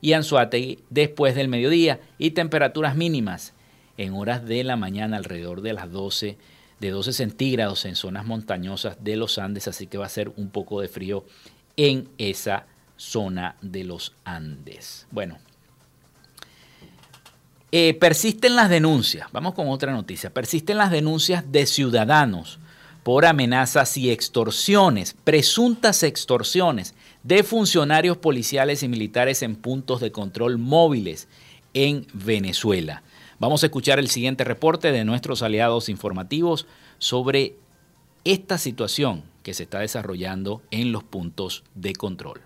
y 0.00 0.12
Anzuategui 0.12 0.84
después 0.88 1.34
del 1.34 1.48
mediodía 1.48 1.98
y 2.16 2.30
temperaturas 2.30 2.94
mínimas 2.94 3.54
en 3.96 4.14
horas 4.14 4.46
de 4.46 4.62
la 4.62 4.76
mañana 4.76 5.16
alrededor 5.16 5.62
de 5.62 5.72
las 5.72 5.90
12 5.90 6.38
de 6.82 6.90
12 6.90 7.12
centígrados 7.12 7.84
en 7.84 7.94
zonas 7.94 8.26
montañosas 8.26 8.96
de 9.02 9.14
los 9.14 9.38
Andes, 9.38 9.68
así 9.68 9.86
que 9.86 9.98
va 9.98 10.06
a 10.06 10.10
ser 10.10 10.32
un 10.36 10.50
poco 10.50 10.80
de 10.80 10.88
frío 10.88 11.24
en 11.76 12.08
esa 12.18 12.66
zona 12.96 13.54
de 13.62 13.84
los 13.84 14.14
Andes. 14.24 15.06
Bueno, 15.12 15.38
eh, 17.70 17.94
persisten 17.94 18.56
las 18.56 18.68
denuncias, 18.68 19.28
vamos 19.30 19.54
con 19.54 19.68
otra 19.68 19.92
noticia, 19.92 20.34
persisten 20.34 20.76
las 20.76 20.90
denuncias 20.90 21.52
de 21.52 21.66
ciudadanos 21.66 22.58
por 23.04 23.26
amenazas 23.26 23.96
y 23.96 24.10
extorsiones, 24.10 25.14
presuntas 25.22 26.02
extorsiones 26.02 26.94
de 27.22 27.44
funcionarios 27.44 28.16
policiales 28.16 28.82
y 28.82 28.88
militares 28.88 29.42
en 29.42 29.54
puntos 29.54 30.00
de 30.00 30.10
control 30.10 30.58
móviles 30.58 31.28
en 31.74 32.08
Venezuela. 32.12 33.04
Vamos 33.42 33.64
a 33.64 33.66
escuchar 33.66 33.98
el 33.98 34.06
siguiente 34.06 34.44
reporte 34.44 34.92
de 34.92 35.04
nuestros 35.04 35.42
aliados 35.42 35.88
informativos 35.88 36.68
sobre 36.98 37.56
esta 38.22 38.56
situación 38.56 39.24
que 39.42 39.52
se 39.52 39.64
está 39.64 39.80
desarrollando 39.80 40.62
en 40.70 40.92
los 40.92 41.02
puntos 41.02 41.64
de 41.74 41.92
control. 41.92 42.40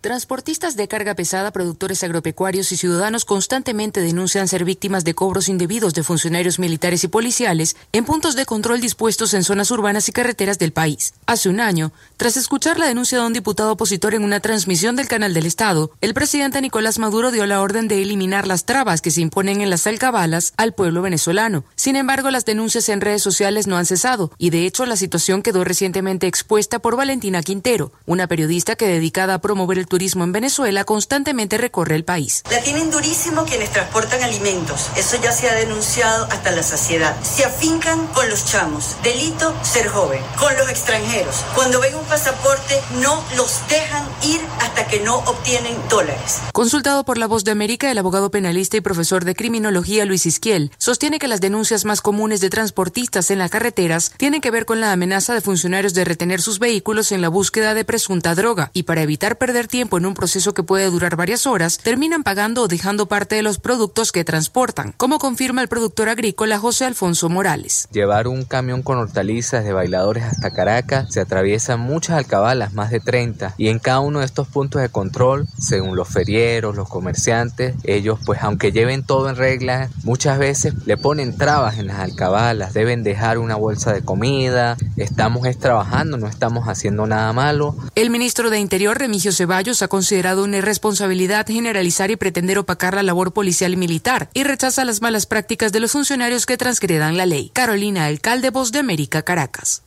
Transportistas 0.00 0.76
de 0.76 0.86
carga 0.86 1.16
pesada, 1.16 1.50
productores 1.50 2.04
agropecuarios 2.04 2.70
y 2.70 2.76
ciudadanos 2.76 3.24
constantemente 3.24 4.00
denuncian 4.00 4.46
ser 4.46 4.64
víctimas 4.64 5.02
de 5.02 5.12
cobros 5.12 5.48
indebidos 5.48 5.92
de 5.92 6.04
funcionarios 6.04 6.60
militares 6.60 7.02
y 7.02 7.08
policiales 7.08 7.74
en 7.90 8.04
puntos 8.04 8.36
de 8.36 8.46
control 8.46 8.80
dispuestos 8.80 9.34
en 9.34 9.42
zonas 9.42 9.72
urbanas 9.72 10.08
y 10.08 10.12
carreteras 10.12 10.60
del 10.60 10.70
país. 10.70 11.14
Hace 11.26 11.48
un 11.48 11.58
año, 11.58 11.90
tras 12.16 12.36
escuchar 12.36 12.78
la 12.78 12.86
denuncia 12.86 13.18
de 13.18 13.26
un 13.26 13.32
diputado 13.32 13.72
opositor 13.72 14.14
en 14.14 14.22
una 14.22 14.38
transmisión 14.38 14.94
del 14.94 15.08
canal 15.08 15.34
del 15.34 15.46
Estado, 15.46 15.90
el 16.00 16.14
presidente 16.14 16.60
Nicolás 16.60 17.00
Maduro 17.00 17.32
dio 17.32 17.44
la 17.46 17.60
orden 17.60 17.88
de 17.88 18.00
eliminar 18.00 18.46
las 18.46 18.66
trabas 18.66 19.00
que 19.00 19.10
se 19.10 19.20
imponen 19.20 19.62
en 19.62 19.70
las 19.70 19.88
alcabalas 19.88 20.52
al 20.56 20.74
pueblo 20.74 21.02
venezolano. 21.02 21.64
Sin 21.74 21.96
embargo, 21.96 22.30
las 22.30 22.44
denuncias 22.44 22.88
en 22.88 23.00
redes 23.00 23.22
sociales 23.22 23.66
no 23.66 23.76
han 23.76 23.86
cesado 23.86 24.30
y 24.38 24.50
de 24.50 24.64
hecho 24.64 24.86
la 24.86 24.94
situación 24.94 25.42
quedó 25.42 25.64
recientemente 25.64 26.28
expuesta 26.28 26.78
por 26.78 26.94
Valentina 26.94 27.42
Quintero, 27.42 27.90
una 28.06 28.28
periodista 28.28 28.76
que 28.76 28.86
dedicada 28.86 29.34
a 29.34 29.40
promover 29.40 29.78
el 29.78 29.87
turismo 29.88 30.24
en 30.24 30.32
Venezuela 30.32 30.84
constantemente 30.84 31.58
recorre 31.58 31.96
el 31.96 32.04
país. 32.04 32.42
La 32.50 32.60
tienen 32.60 32.90
durísimo 32.90 33.44
quienes 33.44 33.70
transportan 33.72 34.22
alimentos. 34.22 34.90
Eso 34.96 35.16
ya 35.22 35.32
se 35.32 35.48
ha 35.48 35.54
denunciado 35.54 36.26
hasta 36.26 36.50
la 36.50 36.62
saciedad. 36.62 37.16
Se 37.22 37.44
afincan 37.44 38.06
con 38.08 38.28
los 38.28 38.44
chamos. 38.44 38.96
Delito 39.02 39.54
ser 39.62 39.88
joven. 39.88 40.22
Con 40.38 40.56
los 40.56 40.68
extranjeros. 40.68 41.44
Cuando 41.54 41.80
ven 41.80 41.94
un 41.94 42.04
pasaporte 42.04 42.80
no 43.00 43.24
los 43.36 43.60
dejan 43.68 44.04
ir 44.24 44.40
hasta 44.60 44.86
que 44.86 45.00
no 45.00 45.16
obtienen 45.16 45.74
dólares. 45.88 46.40
Consultado 46.52 47.04
por 47.04 47.18
La 47.18 47.26
Voz 47.26 47.44
de 47.44 47.50
América, 47.50 47.90
el 47.90 47.98
abogado 47.98 48.30
penalista 48.30 48.76
y 48.76 48.80
profesor 48.80 49.24
de 49.24 49.34
criminología 49.34 50.04
Luis 50.04 50.26
Isquiel 50.26 50.70
sostiene 50.78 51.18
que 51.18 51.28
las 51.28 51.40
denuncias 51.40 51.84
más 51.84 52.00
comunes 52.00 52.40
de 52.40 52.50
transportistas 52.50 53.30
en 53.30 53.38
las 53.38 53.50
carreteras 53.50 54.12
tienen 54.16 54.40
que 54.40 54.50
ver 54.50 54.66
con 54.66 54.80
la 54.80 54.92
amenaza 54.92 55.34
de 55.34 55.40
funcionarios 55.40 55.94
de 55.94 56.04
retener 56.04 56.40
sus 56.40 56.58
vehículos 56.58 57.12
en 57.12 57.22
la 57.22 57.28
búsqueda 57.28 57.74
de 57.74 57.84
presunta 57.84 58.34
droga 58.34 58.70
y 58.74 58.84
para 58.84 59.02
evitar 59.02 59.38
perder 59.38 59.66
tiempo 59.66 59.77
tiempo 59.78 59.96
en 59.98 60.06
un 60.06 60.14
proceso 60.14 60.54
que 60.54 60.64
puede 60.64 60.90
durar 60.90 61.14
varias 61.14 61.46
horas, 61.46 61.78
terminan 61.78 62.24
pagando 62.24 62.62
o 62.62 62.66
dejando 62.66 63.06
parte 63.06 63.36
de 63.36 63.42
los 63.42 63.60
productos 63.60 64.10
que 64.10 64.24
transportan, 64.24 64.92
como 64.96 65.20
confirma 65.20 65.62
el 65.62 65.68
productor 65.68 66.08
agrícola 66.08 66.58
José 66.58 66.84
Alfonso 66.84 67.28
Morales. 67.28 67.86
Llevar 67.92 68.26
un 68.26 68.42
camión 68.42 68.82
con 68.82 68.98
hortalizas 68.98 69.62
de 69.62 69.72
bailadores 69.72 70.24
hasta 70.24 70.50
Caracas 70.50 71.12
se 71.14 71.20
atraviesan 71.20 71.78
muchas 71.78 72.16
alcabalas, 72.16 72.72
más 72.72 72.90
de 72.90 72.98
30, 72.98 73.54
y 73.56 73.68
en 73.68 73.78
cada 73.78 74.00
uno 74.00 74.18
de 74.18 74.24
estos 74.24 74.48
puntos 74.48 74.82
de 74.82 74.88
control, 74.88 75.46
según 75.60 75.94
los 75.94 76.08
ferieros, 76.08 76.74
los 76.74 76.88
comerciantes, 76.88 77.76
ellos 77.84 78.18
pues 78.26 78.42
aunque 78.42 78.72
lleven 78.72 79.04
todo 79.04 79.28
en 79.28 79.36
regla, 79.36 79.90
muchas 80.02 80.40
veces 80.40 80.74
le 80.86 80.96
ponen 80.96 81.38
trabas 81.38 81.78
en 81.78 81.86
las 81.86 82.00
alcabalas, 82.00 82.74
deben 82.74 83.04
dejar 83.04 83.38
una 83.38 83.54
bolsa 83.54 83.92
de 83.92 84.02
comida, 84.02 84.76
estamos 84.96 85.46
es 85.46 85.56
trabajando, 85.56 86.16
no 86.16 86.26
estamos 86.26 86.66
haciendo 86.66 87.06
nada 87.06 87.32
malo. 87.32 87.76
El 87.94 88.10
ministro 88.10 88.50
de 88.50 88.58
Interior, 88.58 88.98
Remigio 88.98 89.30
Ceballos, 89.30 89.67
ha 89.68 89.88
considerado 89.88 90.44
una 90.44 90.56
irresponsabilidad 90.56 91.46
generalizar 91.46 92.10
y 92.10 92.16
pretender 92.16 92.58
opacar 92.58 92.94
la 92.94 93.02
labor 93.02 93.34
policial 93.34 93.74
y 93.74 93.76
militar 93.76 94.30
y 94.32 94.44
rechaza 94.44 94.86
las 94.86 95.02
malas 95.02 95.26
prácticas 95.26 95.72
de 95.72 95.80
los 95.80 95.92
funcionarios 95.92 96.46
que 96.46 96.56
transgredan 96.56 97.18
la 97.18 97.26
ley. 97.26 97.50
Carolina, 97.52 98.06
alcalde 98.06 98.48
Voz 98.48 98.72
de 98.72 98.78
América, 98.78 99.22
Caracas. 99.22 99.82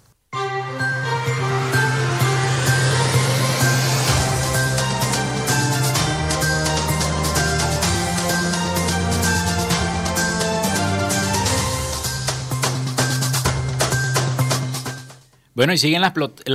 Bueno, 15.53 15.73
y 15.73 15.77
siguen 15.77 16.01
las, 16.01 16.13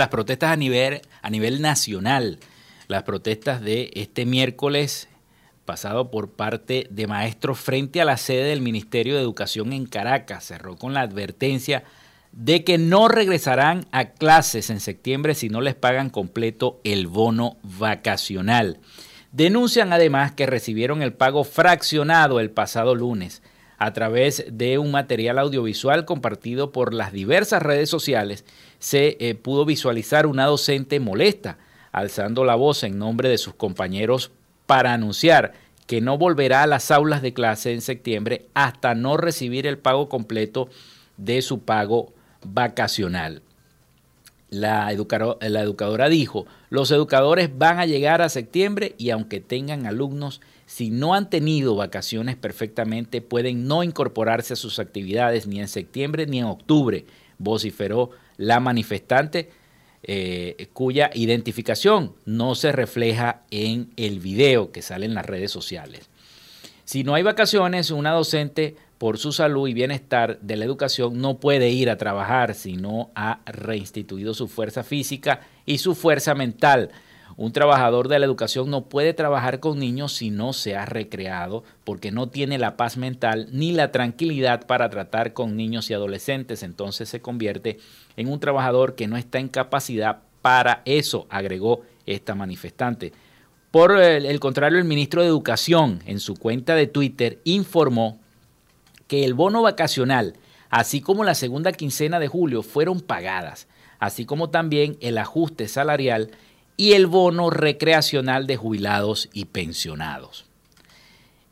protestas 0.08 0.50
a 0.50 0.56
nivel 0.56 1.60
nacional. 1.60 2.38
Las 2.88 3.02
protestas 3.02 3.60
de 3.60 3.90
este 3.94 4.26
miércoles 4.26 5.08
pasado 5.64 6.10
por 6.10 6.30
parte 6.30 6.86
de 6.90 7.06
maestros 7.06 7.58
frente 7.58 8.00
a 8.00 8.04
la 8.04 8.16
sede 8.16 8.44
del 8.44 8.60
Ministerio 8.60 9.16
de 9.16 9.20
Educación 9.20 9.72
en 9.72 9.86
Caracas. 9.86 10.44
Cerró 10.44 10.76
con 10.76 10.94
la 10.94 11.00
advertencia 11.00 11.82
de 12.32 12.64
que 12.64 12.78
no 12.78 13.08
regresarán 13.08 13.86
a 13.92 14.10
clases 14.10 14.70
en 14.70 14.80
septiembre 14.80 15.34
si 15.34 15.48
no 15.48 15.60
les 15.60 15.74
pagan 15.74 16.10
completo 16.10 16.80
el 16.84 17.08
bono 17.08 17.56
vacacional. 17.62 18.78
Denuncian 19.32 19.92
además 19.92 20.32
que 20.32 20.46
recibieron 20.46 21.02
el 21.02 21.12
pago 21.12 21.44
fraccionado 21.44 22.40
el 22.40 22.50
pasado 22.50 22.94
lunes 22.94 23.42
a 23.78 23.92
través 23.92 24.46
de 24.50 24.78
un 24.78 24.90
material 24.90 25.38
audiovisual 25.38 26.04
compartido 26.04 26.72
por 26.72 26.94
las 26.94 27.12
diversas 27.12 27.62
redes 27.62 27.90
sociales, 27.90 28.44
se 28.78 29.16
eh, 29.20 29.34
pudo 29.34 29.64
visualizar 29.64 30.26
una 30.26 30.46
docente 30.46 30.98
molesta, 31.00 31.58
alzando 31.96 32.44
la 32.44 32.56
voz 32.56 32.82
en 32.82 32.98
nombre 32.98 33.30
de 33.30 33.38
sus 33.38 33.54
compañeros 33.54 34.30
para 34.66 34.92
anunciar 34.92 35.54
que 35.86 36.02
no 36.02 36.18
volverá 36.18 36.62
a 36.62 36.66
las 36.66 36.90
aulas 36.90 37.22
de 37.22 37.32
clase 37.32 37.72
en 37.72 37.80
septiembre 37.80 38.44
hasta 38.52 38.94
no 38.94 39.16
recibir 39.16 39.66
el 39.66 39.78
pago 39.78 40.10
completo 40.10 40.68
de 41.16 41.40
su 41.40 41.60
pago 41.60 42.12
vacacional. 42.44 43.40
La, 44.50 44.92
educadora 44.92 46.10
dijo, 46.10 46.44
los 46.68 46.90
educadores 46.90 47.56
van 47.56 47.78
a 47.78 47.86
llegar 47.86 48.20
a 48.20 48.28
septiembre 48.28 48.94
y 48.98 49.08
aunque 49.08 49.40
tengan 49.40 49.86
alumnos 49.86 50.42
si 50.66 50.90
no 50.90 51.14
han 51.14 51.30
tenido 51.30 51.76
vacaciones 51.76 52.36
perfectamente, 52.36 53.22
pueden 53.22 53.66
no 53.66 53.82
incorporarse 53.82 54.52
a 54.52 54.56
sus 54.56 54.78
actividades 54.80 55.46
ni 55.46 55.60
en 55.60 55.68
septiembre 55.68 56.26
ni 56.26 56.40
en 56.40 56.44
octubre, 56.44 57.06
vociferó 57.38 58.10
la 58.36 58.60
manifestante, 58.60 59.50
eh, 60.08 60.68
cuya 60.72 61.10
identificación 61.14 62.14
no 62.24 62.54
se 62.54 62.70
refleja 62.70 63.42
en 63.50 63.90
el 63.96 64.20
video 64.20 64.70
que 64.70 64.80
sale 64.80 65.04
en 65.04 65.14
las 65.14 65.26
redes 65.26 65.50
sociales. 65.50 66.08
Si 66.84 67.02
no 67.02 67.14
hay 67.14 67.24
vacaciones, 67.24 67.90
una 67.90 68.12
docente 68.12 68.76
por 68.98 69.18
su 69.18 69.32
salud 69.32 69.66
y 69.66 69.74
bienestar 69.74 70.38
de 70.40 70.56
la 70.56 70.64
educación 70.64 71.20
no 71.20 71.38
puede 71.38 71.70
ir 71.70 71.90
a 71.90 71.96
trabajar 71.96 72.54
si 72.54 72.76
no 72.76 73.10
ha 73.16 73.40
reinstituido 73.46 74.32
su 74.32 74.46
fuerza 74.46 74.84
física 74.84 75.40
y 75.66 75.78
su 75.78 75.96
fuerza 75.96 76.36
mental 76.36 76.90
un 77.36 77.52
trabajador 77.52 78.08
de 78.08 78.18
la 78.18 78.24
educación 78.24 78.70
no 78.70 78.86
puede 78.86 79.12
trabajar 79.12 79.60
con 79.60 79.78
niños 79.78 80.14
si 80.14 80.30
no 80.30 80.54
se 80.54 80.74
ha 80.74 80.86
recreado, 80.86 81.64
porque 81.84 82.10
no 82.10 82.28
tiene 82.28 82.56
la 82.56 82.78
paz 82.78 82.96
mental 82.96 83.48
ni 83.52 83.72
la 83.72 83.92
tranquilidad 83.92 84.66
para 84.66 84.88
tratar 84.88 85.34
con 85.34 85.54
niños 85.54 85.90
y 85.90 85.94
adolescentes. 85.94 86.62
Entonces 86.62 87.10
se 87.10 87.20
convierte 87.20 87.78
en 88.16 88.28
un 88.28 88.40
trabajador 88.40 88.94
que 88.94 89.06
no 89.06 89.18
está 89.18 89.38
en 89.38 89.48
capacidad 89.48 90.20
para 90.40 90.80
eso, 90.86 91.26
agregó 91.28 91.82
esta 92.06 92.34
manifestante. 92.34 93.12
Por 93.70 94.00
el, 94.00 94.40
contrario, 94.40 94.78
el 94.78 94.84
ministro 94.84 95.20
de 95.20 95.28
Educación 95.28 96.02
en 96.06 96.20
su 96.20 96.36
cuenta 96.36 96.74
de 96.74 96.86
Twitter 96.86 97.40
informó 97.44 98.18
que 99.08 99.26
el 99.26 99.34
bono 99.34 99.60
vacacional, 99.60 100.34
así 100.70 101.02
como 101.02 101.24
la 101.24 101.34
segunda 101.34 101.72
quincena 101.72 102.18
de 102.18 102.28
julio, 102.28 102.62
fueron 102.62 103.00
pagadas, 103.00 103.68
así 103.98 104.24
como 104.24 104.48
también 104.48 104.96
el 105.02 105.18
ajuste 105.18 105.68
salarial 105.68 106.30
y 106.76 106.92
el 106.92 107.06
bono 107.06 107.50
recreacional 107.50 108.46
de 108.46 108.56
jubilados 108.56 109.28
y 109.32 109.46
pensionados. 109.46 110.46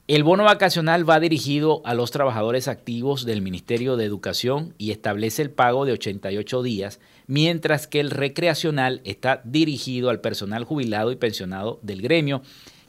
El 0.07 0.23
bono 0.23 0.45
vacacional 0.45 1.09
va 1.09 1.19
dirigido 1.19 1.81
a 1.87 1.95
los 1.95 2.11
trabajadores 2.11 2.69
activos 2.69 3.25
del 3.25 3.41
Ministerio 3.41 3.97
de 3.97 4.05
Educación 4.05 4.75
y 4.77 4.91
establece 4.91 5.41
el 5.41 5.51
pago 5.51 5.87
de 5.87 5.93
88 5.93 6.63
días, 6.63 7.01
mientras 7.27 7.87
que 7.87 8.01
el 8.01 8.11
recreacional 8.11 9.01
está 9.05 9.41
dirigido 9.45 10.11
al 10.11 10.21
personal 10.21 10.65
jubilado 10.65 11.11
y 11.11 11.17
pensionado 11.17 11.79
del 11.81 12.03
gremio, 12.03 12.43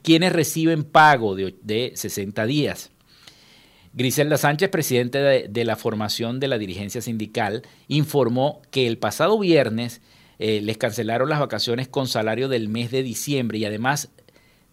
quienes 0.03 0.33
reciben 0.33 0.83
pago 0.83 1.35
de, 1.35 1.93
60 1.95 2.45
días. 2.47 2.91
Griselda 3.93 4.37
Sánchez, 4.37 4.69
presidente 4.69 5.19
de, 5.19 5.47
de 5.47 5.63
la 5.63 5.77
formación 5.77 6.41
de 6.41 6.49
la 6.49 6.57
dirigencia 6.57 7.01
sindical, 7.01 7.61
informó 7.87 8.61
que 8.71 8.87
el 8.87 8.97
pasado 8.97 9.39
viernes 9.39 10.01
eh, 10.39 10.61
les 10.61 10.77
cancelaron 10.77 11.29
las 11.29 11.39
vacaciones 11.39 11.87
con 11.87 12.07
salario 12.07 12.47
del 12.47 12.67
mes 12.69 12.91
de 12.91 13.03
diciembre 13.03 13.57
y 13.57 13.65
además 13.65 14.09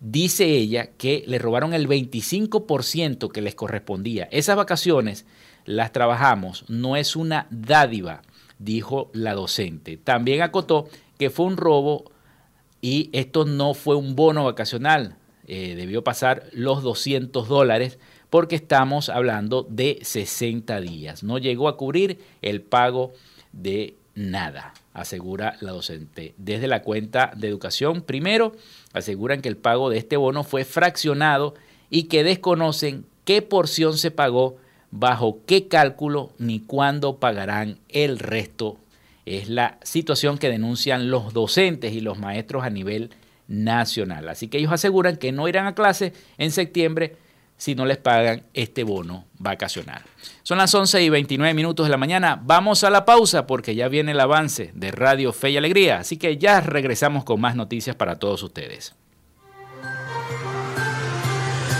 dice 0.00 0.44
ella 0.46 0.90
que 0.98 1.22
le 1.26 1.38
robaron 1.38 1.72
el 1.74 1.88
25% 1.88 3.30
que 3.30 3.42
les 3.42 3.54
correspondía. 3.54 4.28
Esas 4.32 4.56
vacaciones 4.56 5.24
las 5.64 5.92
trabajamos, 5.92 6.64
no 6.68 6.96
es 6.96 7.14
una 7.14 7.46
dádiva, 7.50 8.22
dijo 8.58 9.10
la 9.12 9.34
docente. 9.34 9.96
También 9.96 10.42
acotó 10.42 10.88
que 11.18 11.30
fue 11.30 11.46
un 11.46 11.56
robo 11.56 12.10
y 12.80 13.10
esto 13.12 13.44
no 13.44 13.74
fue 13.74 13.94
un 13.94 14.16
bono 14.16 14.44
vacacional, 14.44 15.16
eh, 15.46 15.76
debió 15.76 16.02
pasar 16.02 16.48
los 16.52 16.82
200 16.82 17.46
dólares 17.46 18.00
porque 18.28 18.56
estamos 18.56 19.08
hablando 19.08 19.64
de 19.68 20.00
60 20.02 20.80
días. 20.80 21.22
No 21.22 21.38
llegó 21.38 21.68
a 21.68 21.76
cubrir 21.76 22.18
el 22.40 22.62
pago 22.62 23.12
de 23.52 23.96
nada 24.14 24.74
asegura 24.92 25.56
la 25.60 25.72
docente. 25.72 26.34
Desde 26.36 26.68
la 26.68 26.82
cuenta 26.82 27.32
de 27.36 27.48
educación, 27.48 28.02
primero, 28.02 28.52
aseguran 28.92 29.40
que 29.40 29.48
el 29.48 29.56
pago 29.56 29.90
de 29.90 29.98
este 29.98 30.16
bono 30.16 30.44
fue 30.44 30.64
fraccionado 30.64 31.54
y 31.90 32.04
que 32.04 32.24
desconocen 32.24 33.06
qué 33.24 33.42
porción 33.42 33.96
se 33.96 34.10
pagó, 34.10 34.56
bajo 34.90 35.40
qué 35.46 35.68
cálculo 35.68 36.32
ni 36.38 36.60
cuándo 36.60 37.16
pagarán 37.16 37.78
el 37.88 38.18
resto. 38.18 38.76
Es 39.24 39.48
la 39.48 39.78
situación 39.82 40.36
que 40.36 40.50
denuncian 40.50 41.10
los 41.10 41.32
docentes 41.32 41.92
y 41.92 42.00
los 42.00 42.18
maestros 42.18 42.64
a 42.64 42.70
nivel 42.70 43.10
nacional. 43.48 44.28
Así 44.28 44.48
que 44.48 44.58
ellos 44.58 44.72
aseguran 44.72 45.16
que 45.16 45.32
no 45.32 45.48
irán 45.48 45.66
a 45.66 45.74
clase 45.74 46.12
en 46.38 46.50
septiembre 46.50 47.16
si 47.62 47.76
no 47.76 47.86
les 47.86 47.96
pagan 47.98 48.42
este 48.54 48.82
bono 48.82 49.26
vacacional. 49.38 50.02
Son 50.42 50.58
las 50.58 50.74
11 50.74 51.00
y 51.00 51.10
29 51.10 51.54
minutos 51.54 51.86
de 51.86 51.92
la 51.92 51.96
mañana. 51.96 52.40
Vamos 52.42 52.82
a 52.82 52.90
la 52.90 53.04
pausa 53.04 53.46
porque 53.46 53.76
ya 53.76 53.86
viene 53.86 54.10
el 54.10 54.18
avance 54.18 54.72
de 54.74 54.90
Radio 54.90 55.32
Fe 55.32 55.50
y 55.50 55.56
Alegría. 55.58 55.98
Así 55.98 56.16
que 56.16 56.38
ya 56.38 56.60
regresamos 56.60 57.22
con 57.22 57.40
más 57.40 57.54
noticias 57.54 57.94
para 57.94 58.16
todos 58.16 58.42
ustedes. 58.42 58.96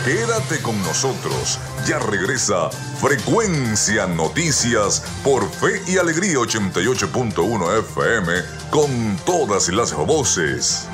Quédate 0.05 0.62
con 0.62 0.81
nosotros. 0.83 1.59
Ya 1.85 1.99
regresa 1.99 2.71
Frecuencia 2.71 4.07
Noticias 4.07 5.05
por 5.25 5.51
Fe 5.51 5.83
y 5.88 5.99
Alegría 5.99 6.37
88.1 6.37 7.79
FM 7.81 8.33
con 8.71 9.16
todas 9.27 9.68
las 9.71 9.92
voces. 9.97 10.88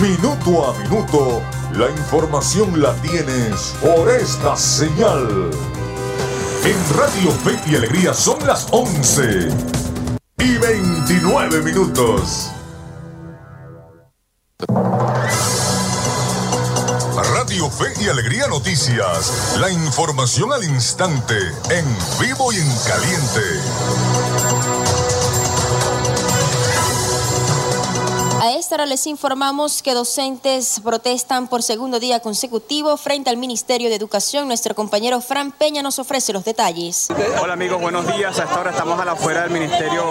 Minuto 0.00 0.68
a 0.68 0.78
minuto 0.78 1.42
la 1.74 1.88
información 1.90 2.80
la 2.80 2.92
tienes 2.96 3.74
por 3.80 4.10
esta 4.10 4.56
señal. 4.56 5.50
En 6.64 6.98
Radio 6.98 7.30
Fe 7.30 7.58
y 7.66 7.76
Alegría 7.76 8.12
son 8.12 8.44
las 8.46 8.66
11 8.70 9.48
y 10.38 10.58
29 10.58 11.62
minutos. 11.62 12.50
Radio 17.16 17.70
Fe 17.70 17.92
y 18.00 18.08
Alegría 18.08 18.46
Noticias. 18.48 19.56
La 19.60 19.70
información 19.70 20.52
al 20.52 20.64
instante, 20.64 21.36
en 21.70 21.84
vivo 22.20 22.52
y 22.52 22.56
en 22.56 22.68
caliente. 22.86 23.42
Esta 28.62 28.76
hora 28.76 28.86
les 28.86 29.08
informamos 29.08 29.82
que 29.82 29.92
docentes 29.92 30.80
protestan 30.84 31.48
por 31.48 31.64
segundo 31.64 31.98
día 31.98 32.20
consecutivo 32.20 32.96
frente 32.96 33.28
al 33.28 33.36
Ministerio 33.36 33.88
de 33.88 33.96
Educación. 33.96 34.46
Nuestro 34.46 34.76
compañero 34.76 35.20
Fran 35.20 35.50
Peña 35.50 35.82
nos 35.82 35.98
ofrece 35.98 36.32
los 36.32 36.44
detalles. 36.44 37.08
Hola 37.42 37.54
amigos, 37.54 37.80
buenos 37.80 38.06
días. 38.14 38.38
A 38.38 38.44
esta 38.44 38.60
hora 38.60 38.70
estamos 38.70 39.00
a 39.00 39.04
la 39.04 39.12
afuera 39.12 39.42
del 39.42 39.50
Ministerio 39.50 40.04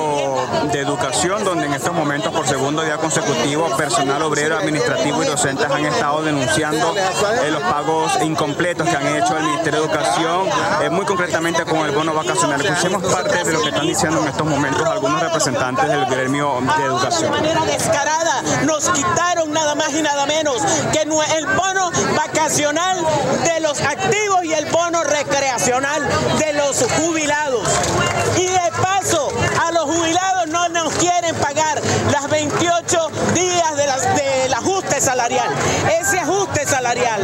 de 0.69 0.79
Educación, 0.79 1.45
donde 1.45 1.65
en 1.65 1.73
estos 1.73 1.93
momentos 1.93 2.33
por 2.33 2.45
segundo 2.45 2.81
día 2.81 2.97
consecutivo 2.97 3.69
personal 3.77 4.21
obrero, 4.21 4.57
administrativo 4.57 5.23
y 5.23 5.27
docentes 5.27 5.71
han 5.71 5.85
estado 5.85 6.21
denunciando 6.21 6.93
eh, 6.97 7.51
los 7.51 7.61
pagos 7.61 8.11
incompletos 8.21 8.89
que 8.89 8.97
han 8.97 9.15
hecho 9.15 9.37
el 9.37 9.45
Ministerio 9.45 9.79
de 9.79 9.85
Educación, 9.85 10.49
eh, 10.83 10.89
muy 10.89 11.05
concretamente 11.05 11.63
con 11.63 11.85
el 11.85 11.91
bono 11.91 12.13
vacacional. 12.13 12.59
Escuchemos 12.59 13.01
parte 13.13 13.45
de 13.45 13.53
lo 13.53 13.61
que 13.61 13.69
están 13.69 13.87
diciendo 13.87 14.21
en 14.21 14.27
estos 14.27 14.45
momentos 14.45 14.85
algunos 14.85 15.21
representantes 15.21 15.87
del 15.87 16.05
gremio 16.07 16.59
de 16.77 16.83
educación 16.83 17.31
descarada 17.65 18.41
nos 18.65 18.89
quitaron 18.89 19.51
nada 19.51 19.75
más 19.75 19.93
y 19.93 20.01
nada 20.01 20.25
menos 20.25 20.61
que 20.91 21.01
el 21.01 21.45
bono 21.55 21.91
vacacional 22.15 22.97
de 23.43 23.59
los 23.59 23.79
activos 23.81 24.43
y 24.43 24.53
el 24.53 24.65
bono 24.67 25.03
recreacional 25.03 26.01
de 26.37 26.53
los 26.53 26.83
jubilados. 26.99 27.67
Y 28.37 28.45
de 28.47 28.71
paso, 28.81 29.29
a 29.61 29.71
los 29.71 29.83
jubilados 29.83 30.47
no 30.47 30.69
nos 30.69 30.93
quieren 30.95 31.35
pagar 31.35 31.81
las 32.11 32.29
28 32.29 33.11
días 33.33 33.75
del 33.77 34.53
ajuste 34.53 35.01
salarial. 35.01 35.49
Ese 35.99 36.19
ajuste 36.19 36.65
salarial 36.65 37.21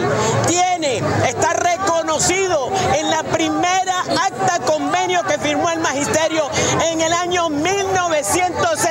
tiene, 0.47 1.01
está 1.27 1.53
reconocido 1.53 2.71
en 2.95 3.09
la 3.09 3.23
primera 3.23 3.99
acta 4.01 4.59
convenio 4.65 5.23
que 5.23 5.37
firmó 5.37 5.69
el 5.69 5.79
magisterio 5.79 6.49
en 6.91 7.01
el 7.01 7.13
año 7.13 7.49
1969. 7.49 8.86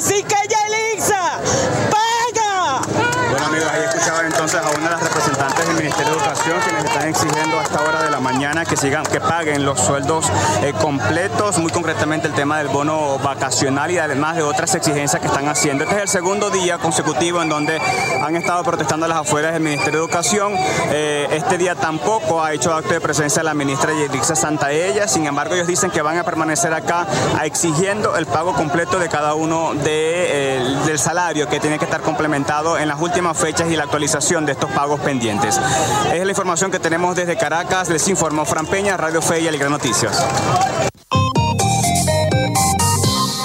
Así 0.00 0.22
que 0.22 0.34
Yelitza, 0.48 1.42
paga. 1.92 2.80
Bueno 3.32 3.44
amigos, 3.44 3.68
ahí 3.70 3.82
escuchaban 3.84 4.24
entonces 4.24 4.58
a 4.58 4.70
una 4.70 4.84
de 4.84 4.90
las 4.92 5.02
representantes 5.02 5.68
quienes 6.38 6.84
están 6.84 7.08
exigiendo 7.08 7.58
a 7.58 7.62
esta 7.62 7.82
hora 7.82 8.04
de 8.04 8.10
la 8.10 8.20
mañana 8.20 8.64
que 8.64 8.76
sigan, 8.76 9.04
que 9.04 9.20
paguen 9.20 9.64
los 9.64 9.80
sueldos 9.80 10.30
eh, 10.62 10.72
completos, 10.80 11.58
muy 11.58 11.72
concretamente 11.72 12.28
el 12.28 12.34
tema 12.34 12.58
del 12.58 12.68
bono 12.68 13.18
vacacional 13.18 13.90
y 13.90 13.98
además 13.98 14.36
de 14.36 14.42
otras 14.42 14.74
exigencias 14.76 15.20
que 15.20 15.26
están 15.26 15.48
haciendo. 15.48 15.82
Este 15.82 15.96
es 15.96 16.02
el 16.02 16.08
segundo 16.08 16.50
día 16.50 16.78
consecutivo 16.78 17.42
en 17.42 17.48
donde 17.48 17.80
han 18.22 18.36
estado 18.36 18.62
protestando 18.62 19.06
a 19.06 19.08
las 19.08 19.18
afueras 19.18 19.54
del 19.54 19.62
Ministerio 19.62 20.00
de 20.00 20.06
Educación. 20.06 20.54
Eh, 20.90 21.26
este 21.32 21.58
día 21.58 21.74
tampoco 21.74 22.42
ha 22.42 22.52
hecho 22.52 22.72
acto 22.74 22.92
de 22.94 23.00
presencia 23.00 23.42
la 23.42 23.54
ministra 23.54 23.92
Yelixa 23.92 24.36
Santaella, 24.36 25.08
sin 25.08 25.26
embargo 25.26 25.54
ellos 25.54 25.66
dicen 25.66 25.90
que 25.90 26.00
van 26.00 26.16
a 26.18 26.22
permanecer 26.22 26.72
acá 26.72 27.08
exigiendo 27.42 28.16
el 28.16 28.26
pago 28.26 28.54
completo 28.54 29.00
de 29.00 29.08
cada 29.08 29.34
uno 29.34 29.72
eh, 29.84 30.76
del 30.86 30.98
salario 30.98 31.48
que 31.48 31.58
tiene 31.58 31.78
que 31.78 31.86
estar 31.86 32.02
complementado 32.02 32.78
en 32.78 32.86
las 32.86 33.00
últimas 33.00 33.36
fechas 33.36 33.68
y 33.68 33.76
la 33.76 33.84
actualización 33.84 34.46
de 34.46 34.52
estos 34.52 34.70
pagos 34.70 35.00
pendientes. 35.00 35.58
Es 36.20 36.26
la 36.26 36.32
información 36.32 36.70
que 36.70 36.78
tenemos 36.78 37.16
desde 37.16 37.34
Caracas, 37.38 37.88
les 37.88 38.06
informó 38.08 38.44
Fran 38.44 38.66
Peña, 38.66 38.94
Radio 38.98 39.22
Fe 39.22 39.40
y 39.40 39.48
Alegre 39.48 39.70
Noticias. 39.70 40.22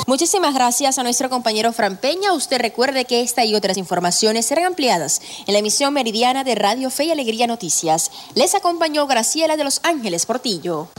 Muchísimas 0.07 0.53
gracias 0.53 0.99
a 0.99 1.03
nuestro 1.03 1.29
compañero 1.29 1.71
Fran 1.71 1.95
Peña. 1.95 2.33
Usted 2.33 2.59
recuerde 2.59 3.05
que 3.05 3.21
esta 3.21 3.45
y 3.45 3.55
otras 3.55 3.77
informaciones 3.77 4.45
serán 4.45 4.65
ampliadas 4.65 5.21
en 5.47 5.53
la 5.53 5.59
emisión 5.59 5.93
meridiana 5.93 6.43
de 6.43 6.53
Radio 6.55 6.89
Fe 6.89 7.05
y 7.05 7.11
Alegría 7.11 7.47
Noticias. 7.47 8.11
Les 8.33 8.55
acompañó 8.55 9.07
Graciela 9.07 9.55
de 9.55 9.63
Los 9.63 9.79
Ángeles 9.83 10.25
Portillo. 10.25 10.89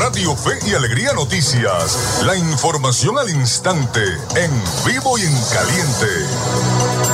Radio 0.00 0.34
Fe 0.34 0.52
y 0.66 0.72
Alegría 0.72 1.12
Noticias. 1.12 2.22
La 2.24 2.36
información 2.36 3.18
al 3.18 3.28
instante, 3.28 4.00
en 4.34 4.50
vivo 4.86 5.18
y 5.18 5.22
en 5.22 5.34
caliente. 5.52 7.13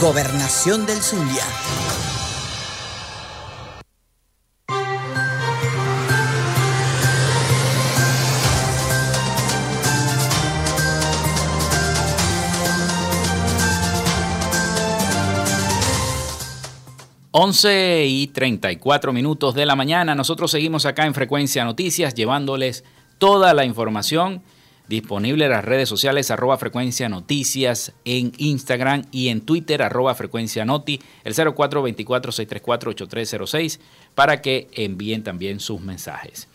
Gobernación 0.00 0.86
del 0.86 0.96
Zulia. 0.96 1.44
Once 17.32 18.06
y 18.06 18.28
34 18.28 19.12
minutos 19.12 19.54
de 19.54 19.66
la 19.66 19.76
mañana. 19.76 20.14
Nosotros 20.14 20.50
seguimos 20.50 20.86
acá 20.86 21.04
en 21.04 21.12
Frecuencia 21.12 21.62
Noticias 21.64 22.14
llevándoles 22.14 22.84
toda 23.18 23.52
la 23.52 23.66
información 23.66 24.42
Disponible 24.90 25.44
en 25.44 25.52
las 25.52 25.64
redes 25.64 25.88
sociales 25.88 26.32
arroba 26.32 26.58
frecuencia 26.58 27.08
noticias 27.08 27.92
en 28.04 28.32
Instagram 28.38 29.04
y 29.12 29.28
en 29.28 29.42
Twitter 29.42 29.82
arroba 29.82 30.16
frecuencia 30.16 30.64
noti, 30.64 31.00
el 31.22 31.32
0424-634-8306 31.32 33.78
para 34.16 34.42
que 34.42 34.66
envíen 34.72 35.22
también 35.22 35.60
sus 35.60 35.80
mensajes. 35.80 36.48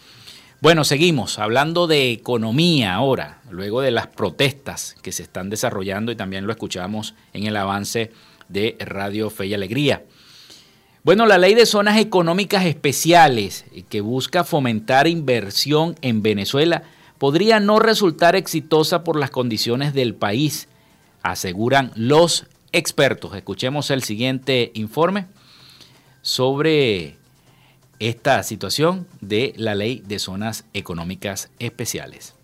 Bueno, 0.59 0.83
seguimos 0.83 1.39
hablando 1.39 1.87
de 1.87 2.11
economía 2.11 2.95
ahora, 2.95 3.39
luego 3.49 3.79
de 3.79 3.91
las 3.91 4.07
protestas 4.07 4.97
que 5.01 5.13
se 5.13 5.23
están 5.23 5.49
desarrollando 5.49 6.11
y 6.11 6.17
también 6.17 6.45
lo 6.45 6.51
escuchamos 6.51 7.15
en 7.31 7.45
el 7.45 7.55
avance 7.55 8.11
de 8.49 8.75
Radio 8.81 9.29
Fe 9.29 9.45
y 9.45 9.53
Alegría. 9.53 10.03
Bueno, 11.05 11.25
la 11.25 11.37
ley 11.37 11.53
de 11.53 11.65
zonas 11.65 11.97
económicas 11.99 12.65
especiales 12.65 13.63
que 13.87 14.01
busca 14.01 14.43
fomentar 14.43 15.07
inversión 15.07 15.95
en 16.01 16.21
Venezuela 16.21 16.83
podría 17.17 17.59
no 17.59 17.79
resultar 17.79 18.35
exitosa 18.35 19.03
por 19.03 19.17
las 19.17 19.31
condiciones 19.31 19.93
del 19.93 20.15
país, 20.15 20.67
aseguran 21.23 21.91
los 21.95 22.45
expertos. 22.71 23.35
Escuchemos 23.35 23.89
el 23.89 24.03
siguiente 24.03 24.71
informe 24.75 25.27
sobre 26.21 27.17
esta 27.99 28.43
situación 28.43 29.07
de 29.21 29.53
la 29.57 29.75
ley 29.75 30.03
de 30.05 30.19
zonas 30.19 30.65
económicas 30.73 31.49
especiales. 31.59 32.34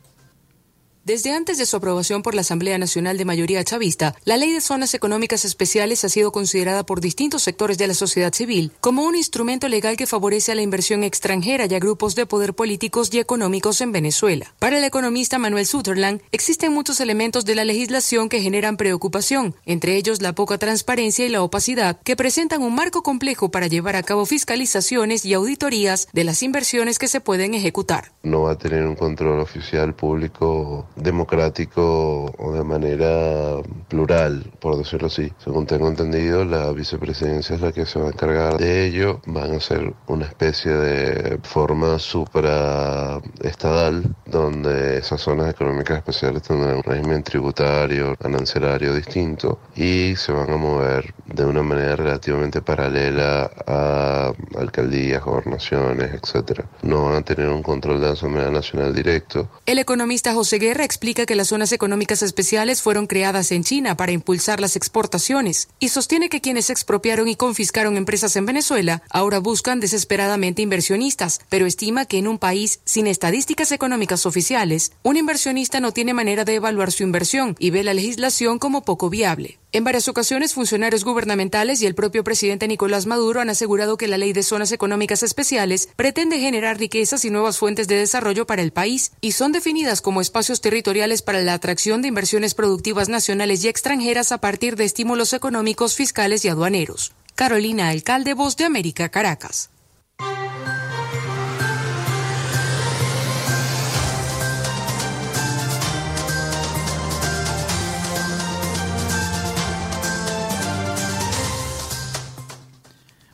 Desde 1.03 1.33
antes 1.33 1.57
de 1.57 1.65
su 1.65 1.75
aprobación 1.77 2.21
por 2.21 2.35
la 2.35 2.41
Asamblea 2.41 2.77
Nacional 2.77 3.17
de 3.17 3.25
Mayoría 3.25 3.63
Chavista, 3.63 4.13
la 4.23 4.37
Ley 4.37 4.51
de 4.51 4.61
Zonas 4.61 4.93
Económicas 4.93 5.45
Especiales 5.45 6.05
ha 6.05 6.09
sido 6.09 6.31
considerada 6.31 6.85
por 6.85 7.01
distintos 7.01 7.41
sectores 7.41 7.79
de 7.79 7.87
la 7.87 7.95
sociedad 7.95 8.31
civil 8.31 8.71
como 8.81 9.03
un 9.05 9.15
instrumento 9.15 9.67
legal 9.67 9.97
que 9.97 10.05
favorece 10.05 10.51
a 10.51 10.55
la 10.55 10.61
inversión 10.61 11.03
extranjera 11.03 11.65
y 11.67 11.73
a 11.73 11.79
grupos 11.79 12.13
de 12.13 12.27
poder 12.27 12.53
políticos 12.53 13.09
y 13.11 13.17
económicos 13.17 13.81
en 13.81 13.91
Venezuela. 13.91 14.53
Para 14.59 14.77
el 14.77 14.83
economista 14.83 15.39
Manuel 15.39 15.65
Sutherland, 15.65 16.21
existen 16.31 16.71
muchos 16.71 16.99
elementos 16.99 17.45
de 17.45 17.55
la 17.55 17.65
legislación 17.65 18.29
que 18.29 18.41
generan 18.41 18.77
preocupación, 18.77 19.55
entre 19.65 19.95
ellos 19.95 20.21
la 20.21 20.33
poca 20.33 20.59
transparencia 20.59 21.25
y 21.25 21.29
la 21.29 21.41
opacidad, 21.41 21.99
que 22.03 22.15
presentan 22.15 22.61
un 22.61 22.75
marco 22.75 23.01
complejo 23.01 23.49
para 23.49 23.65
llevar 23.65 23.95
a 23.95 24.03
cabo 24.03 24.27
fiscalizaciones 24.27 25.25
y 25.25 25.33
auditorías 25.33 26.09
de 26.13 26.25
las 26.25 26.43
inversiones 26.43 26.99
que 26.99 27.07
se 27.07 27.21
pueden 27.21 27.55
ejecutar. 27.55 28.11
No 28.21 28.43
va 28.43 28.51
a 28.51 28.57
tener 28.59 28.85
un 28.85 28.95
control 28.95 29.39
oficial 29.39 29.95
público 29.95 30.89
democrático 31.01 32.31
o 32.37 32.53
de 32.53 32.63
manera 32.63 33.61
plural, 33.87 34.51
por 34.59 34.77
decirlo 34.77 35.07
así. 35.07 35.31
Según 35.43 35.65
tengo 35.65 35.87
entendido, 35.87 36.45
la 36.45 36.71
vicepresidencia 36.71 37.55
es 37.55 37.61
la 37.61 37.71
que 37.71 37.85
se 37.85 37.99
va 37.99 38.07
a 38.07 38.11
encargar 38.11 38.57
de 38.57 38.85
ello. 38.85 39.21
Van 39.25 39.53
a 39.53 39.59
ser 39.59 39.93
una 40.07 40.25
especie 40.25 40.71
de 40.71 41.39
forma 41.43 41.99
supraestadal, 41.99 44.15
donde 44.25 44.97
esas 44.97 45.21
zonas 45.21 45.49
económicas 45.49 45.97
especiales 45.97 46.43
tendrán 46.43 46.77
un 46.77 46.83
régimen 46.83 47.23
tributario, 47.23 48.15
arancelario 48.23 48.93
distinto 48.93 49.59
y 49.75 50.15
se 50.15 50.31
van 50.31 50.51
a 50.51 50.57
mover 50.57 51.13
de 51.25 51.45
una 51.45 51.63
manera 51.63 51.95
relativamente 51.95 52.61
paralela 52.61 53.49
a 53.67 54.31
alcaldías, 54.57 55.23
gobernaciones, 55.23 56.13
etcétera. 56.13 56.65
No 56.83 57.05
van 57.05 57.15
a 57.15 57.21
tener 57.21 57.49
un 57.49 57.63
control 57.63 57.99
de 57.99 58.07
la 58.07 58.13
Asamblea 58.13 58.49
Nacional 58.49 58.93
directo. 58.93 59.49
El 59.65 59.79
economista 59.79 60.33
José 60.33 60.59
Guerra 60.59 60.83
explica 60.91 61.25
que 61.25 61.35
las 61.35 61.47
zonas 61.47 61.71
económicas 61.71 62.21
especiales 62.21 62.81
fueron 62.81 63.07
creadas 63.07 63.53
en 63.53 63.63
China 63.63 63.95
para 63.95 64.11
impulsar 64.11 64.59
las 64.59 64.75
exportaciones 64.75 65.69
y 65.79 65.87
sostiene 65.87 66.27
que 66.27 66.41
quienes 66.41 66.69
expropiaron 66.69 67.29
y 67.29 67.37
confiscaron 67.37 67.95
empresas 67.95 68.35
en 68.35 68.45
Venezuela 68.45 69.01
ahora 69.09 69.39
buscan 69.39 69.79
desesperadamente 69.79 70.61
inversionistas, 70.61 71.39
pero 71.47 71.65
estima 71.65 72.05
que 72.05 72.17
en 72.17 72.27
un 72.27 72.39
país 72.39 72.81
sin 72.83 73.07
estadísticas 73.07 73.71
económicas 73.71 74.25
oficiales, 74.25 74.91
un 75.01 75.15
inversionista 75.15 75.79
no 75.79 75.93
tiene 75.93 76.13
manera 76.13 76.43
de 76.43 76.55
evaluar 76.55 76.91
su 76.91 77.03
inversión 77.03 77.55
y 77.57 77.69
ve 77.69 77.85
la 77.85 77.93
legislación 77.93 78.59
como 78.59 78.83
poco 78.83 79.09
viable. 79.09 79.61
En 79.73 79.85
varias 79.85 80.09
ocasiones, 80.09 80.53
funcionarios 80.53 81.05
gubernamentales 81.05 81.81
y 81.81 81.85
el 81.85 81.95
propio 81.95 82.25
presidente 82.25 82.67
Nicolás 82.67 83.05
Maduro 83.05 83.39
han 83.39 83.49
asegurado 83.49 83.95
que 83.95 84.09
la 84.09 84.17
ley 84.17 84.33
de 84.33 84.43
zonas 84.43 84.73
económicas 84.73 85.23
especiales 85.23 85.87
pretende 85.95 86.39
generar 86.39 86.77
riquezas 86.77 87.23
y 87.23 87.29
nuevas 87.29 87.57
fuentes 87.57 87.87
de 87.87 87.95
desarrollo 87.95 88.45
para 88.45 88.63
el 88.63 88.73
país 88.73 89.13
y 89.21 89.31
son 89.31 89.53
definidas 89.53 90.01
como 90.01 90.19
espacios 90.19 90.59
territoriales 90.71 91.21
para 91.21 91.41
la 91.41 91.53
atracción 91.53 92.01
de 92.01 92.07
inversiones 92.07 92.53
productivas 92.53 93.09
nacionales 93.09 93.61
y 93.65 93.67
extranjeras 93.67 94.31
a 94.31 94.37
partir 94.37 94.77
de 94.77 94.85
estímulos 94.85 95.33
económicos, 95.33 95.95
fiscales 95.95 96.45
y 96.45 96.47
aduaneros. 96.47 97.11
Carolina 97.35 97.89
Alcalde, 97.89 98.35
Voz 98.35 98.55
de 98.55 98.63
América, 98.63 99.09
Caracas. 99.09 99.69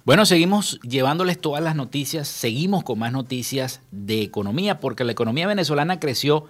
Bueno, 0.06 0.26
seguimos 0.26 0.80
llevándoles 0.82 1.39
todas 1.39 1.62
las 1.62 1.76
noticias, 1.76 2.28
seguimos 2.28 2.84
con 2.84 2.97
más 2.97 3.12
noticias 3.12 3.82
de 3.91 4.23
economía, 4.23 4.80
porque 4.80 5.04
la 5.04 5.12
economía 5.12 5.45
venezolana 5.45 6.00
creció 6.00 6.47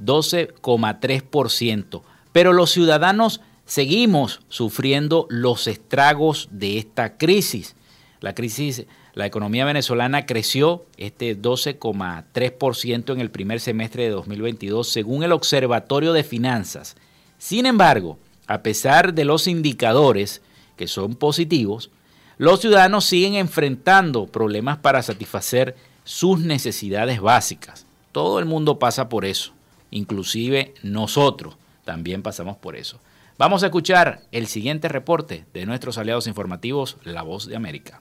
12,3%, 0.00 2.02
pero 2.32 2.52
los 2.52 2.70
ciudadanos 2.70 3.40
seguimos 3.64 4.40
sufriendo 4.48 5.26
los 5.28 5.66
estragos 5.66 6.48
de 6.50 6.78
esta 6.78 7.16
crisis. 7.16 7.74
La 8.20 8.34
crisis, 8.34 8.86
la 9.14 9.26
economía 9.26 9.64
venezolana 9.64 10.26
creció 10.26 10.86
este 10.96 11.40
12,3% 11.40 13.12
en 13.12 13.20
el 13.20 13.30
primer 13.30 13.60
semestre 13.60 14.04
de 14.04 14.10
2022, 14.10 14.88
según 14.88 15.22
el 15.22 15.32
Observatorio 15.32 16.12
de 16.12 16.24
Finanzas. 16.24 16.96
Sin 17.38 17.66
embargo, 17.66 18.18
a 18.46 18.62
pesar 18.62 19.14
de 19.14 19.24
los 19.24 19.46
indicadores 19.46 20.42
que 20.76 20.88
son 20.88 21.14
positivos, 21.14 21.90
los 22.38 22.60
ciudadanos 22.60 23.04
siguen 23.04 23.34
enfrentando 23.34 24.26
problemas 24.26 24.78
para 24.78 25.02
satisfacer 25.02 25.76
sus 26.04 26.40
necesidades 26.40 27.20
básicas. 27.20 27.84
Todo 28.12 28.38
el 28.38 28.46
mundo 28.46 28.78
pasa 28.78 29.08
por 29.08 29.26
eso, 29.26 29.52
inclusive 29.90 30.74
nosotros 30.82 31.56
también 31.84 32.22
pasamos 32.22 32.56
por 32.56 32.76
eso. 32.76 33.00
Vamos 33.38 33.62
a 33.62 33.66
escuchar 33.66 34.22
el 34.32 34.48
siguiente 34.48 34.88
reporte 34.88 35.44
de 35.54 35.64
nuestros 35.64 35.96
aliados 35.96 36.26
informativos, 36.26 36.96
La 37.04 37.22
Voz 37.22 37.46
de 37.46 37.54
América. 37.54 38.00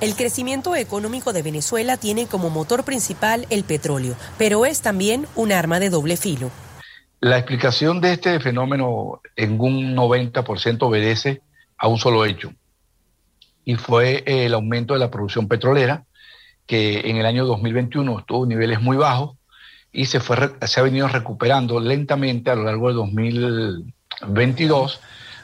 El 0.00 0.14
crecimiento 0.14 0.76
económico 0.76 1.32
de 1.32 1.42
Venezuela 1.42 1.96
tiene 1.96 2.26
como 2.26 2.50
motor 2.50 2.84
principal 2.84 3.46
el 3.50 3.64
petróleo, 3.64 4.14
pero 4.36 4.66
es 4.66 4.82
también 4.82 5.26
un 5.34 5.50
arma 5.50 5.80
de 5.80 5.90
doble 5.90 6.16
filo. 6.16 6.50
La 7.20 7.38
explicación 7.38 8.00
de 8.00 8.12
este 8.12 8.38
fenómeno 8.38 9.22
en 9.34 9.58
un 9.58 9.96
90% 9.96 10.82
obedece 10.82 11.40
a 11.78 11.88
un 11.88 11.98
solo 11.98 12.26
hecho, 12.26 12.52
y 13.64 13.74
fue 13.74 14.22
el 14.26 14.54
aumento 14.54 14.92
de 14.92 15.00
la 15.00 15.10
producción 15.10 15.48
petrolera, 15.48 16.04
que 16.66 17.10
en 17.10 17.16
el 17.16 17.24
año 17.26 17.46
2021 17.46 18.20
estuvo 18.20 18.44
en 18.44 18.50
niveles 18.50 18.80
muy 18.80 18.98
bajos 18.98 19.37
y 19.92 20.06
se, 20.06 20.20
fue, 20.20 20.36
se 20.66 20.80
ha 20.80 20.82
venido 20.82 21.08
recuperando 21.08 21.80
lentamente 21.80 22.50
a 22.50 22.54
lo 22.54 22.64
largo 22.64 22.88
de 22.88 22.94
2022. 22.94 25.00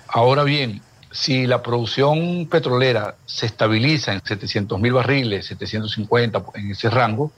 Ahora 0.09 0.45
bien, 0.45 0.83
si 1.11 1.47
la 1.47 1.63
producción 1.63 2.47
petrolera 2.51 3.17
se 3.25 3.47
estabiliza 3.47 4.13
en 4.13 4.21
700 4.25 4.81
mil 4.81 4.93
barriles, 4.93 5.47
750 5.47 6.45
en 6.55 6.73
ese 6.73 6.91
rango, 6.91 7.33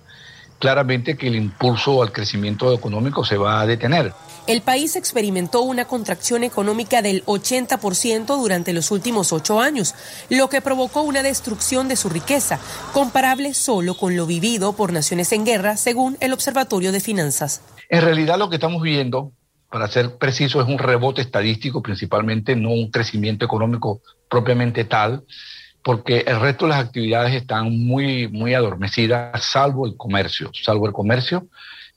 claramente 0.59 1.16
que 1.16 1.29
el 1.29 1.37
impulso 1.37 2.03
al 2.03 2.12
crecimiento 2.12 2.73
económico 2.73 3.25
se 3.25 3.37
va 3.37 3.61
a 3.61 3.66
detener. 3.66 4.12
El 4.46 4.62
país 4.62 4.94
experimentó 4.94 5.62
una 5.62 5.87
contracción 5.87 6.44
económica 6.44 7.02
del 7.02 7.24
80% 7.24 8.26
durante 8.26 8.72
los 8.72 8.92
últimos 8.92 9.32
ocho 9.32 9.61
años, 9.61 9.96
lo 10.30 10.48
que 10.48 10.61
provocó 10.61 11.02
una 11.02 11.24
destrucción 11.24 11.88
de 11.88 11.96
su 11.96 12.09
riqueza, 12.09 12.61
comparable 12.92 13.54
solo 13.54 13.96
con 13.96 14.14
lo 14.14 14.24
vivido 14.24 14.74
por 14.74 14.92
naciones 14.92 15.32
en 15.32 15.44
guerra, 15.44 15.76
según 15.76 16.16
el 16.20 16.32
Observatorio 16.32 16.92
de 16.92 17.00
Finanzas. 17.00 17.61
En 17.88 18.02
realidad 18.02 18.38
lo 18.38 18.48
que 18.48 18.54
estamos 18.54 18.82
viendo, 18.82 19.32
para 19.68 19.88
ser 19.88 20.16
preciso, 20.16 20.61
es 20.61 20.68
un 20.68 20.78
rebote 20.78 21.22
estadístico 21.22 21.82
principalmente, 21.82 22.54
no 22.54 22.70
un 22.70 22.92
crecimiento 22.92 23.44
económico 23.44 24.00
propiamente 24.30 24.85
tal, 24.85 25.24
porque 25.82 26.22
el 26.24 26.40
resto 26.40 26.66
de 26.66 26.70
las 26.70 26.85
actividades 26.85 27.35
están 27.35 27.76
muy, 27.85 28.28
muy 28.28 28.54
adormecidas, 28.54 29.44
salvo 29.44 29.87
el 29.87 29.96
comercio, 29.96 30.52
salvo 30.54 30.87
el 30.87 30.92
comercio 30.92 31.48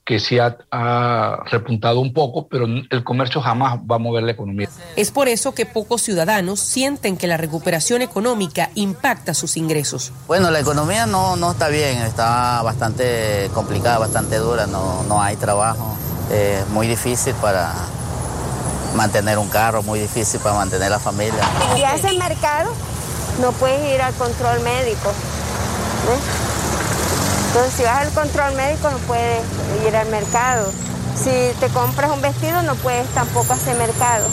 que 0.10 0.20
sí 0.20 0.40
ha, 0.40 1.38
repuntado 1.52 2.00
un 2.00 2.14
poco, 2.14 2.48
pero 2.48 2.66
el 2.66 3.04
comercio 3.04 3.42
jamás 3.42 3.78
va 3.80 3.98
a 3.98 4.00
mover 4.00 4.24
la 4.24 4.32
economía. 4.32 4.68
Es 4.96 5.12
por 5.12 5.28
eso 5.28 5.54
que 5.54 5.68
pocos 5.68 6.02
ciudadanos 6.02 6.60
sienten 6.60 7.16
que 7.16 7.28
la 7.28 7.38
recuperación 7.38 8.02
económica 8.02 8.72
impacta 8.74 9.36
sus 9.36 9.56
ingresos. 9.56 10.12
Bueno, 10.26 10.50
la 10.50 10.62
economía 10.62 11.06
no, 11.06 11.36
no 11.36 11.52
está 11.52 11.68
bien, 11.68 12.00
está 12.00 12.64
bastante 12.64 13.52
complicada, 13.54 14.00
bastante 14.00 14.38
dura, 14.38 14.66
no, 14.66 15.04
no 15.04 15.22
hay 15.22 15.36
trabajo, 15.36 15.96
es 16.32 16.68
muy 16.70 16.88
difícil 16.88 17.36
para 17.36 17.72
mantener 18.96 19.38
un 19.38 19.50
carro, 19.50 19.84
muy 19.84 20.00
difícil 20.00 20.40
para 20.40 20.56
mantener 20.56 20.90
la 20.90 20.98
familia. 20.98 21.44
Si 21.76 21.84
haces 21.84 22.18
mercado, 22.18 22.72
no 23.42 23.52
puedes 23.52 23.94
ir 23.94 24.02
al 24.02 24.16
control 24.16 24.60
médico. 24.62 25.14
Entonces, 27.50 27.74
si 27.76 27.84
vas 27.84 28.08
al 28.08 28.12
control 28.12 28.56
médico, 28.56 28.90
no 28.90 28.98
puedes 28.98 29.44
ir 29.88 29.96
al 29.96 30.10
mercado. 30.10 30.72
Si 31.16 31.30
te 31.60 31.68
compras 31.74 32.12
un 32.12 32.22
vestido, 32.22 32.62
no 32.64 32.76
puedes 32.76 33.08
tampoco 33.10 33.54
hacer 33.54 33.78
mercado. 33.78 34.28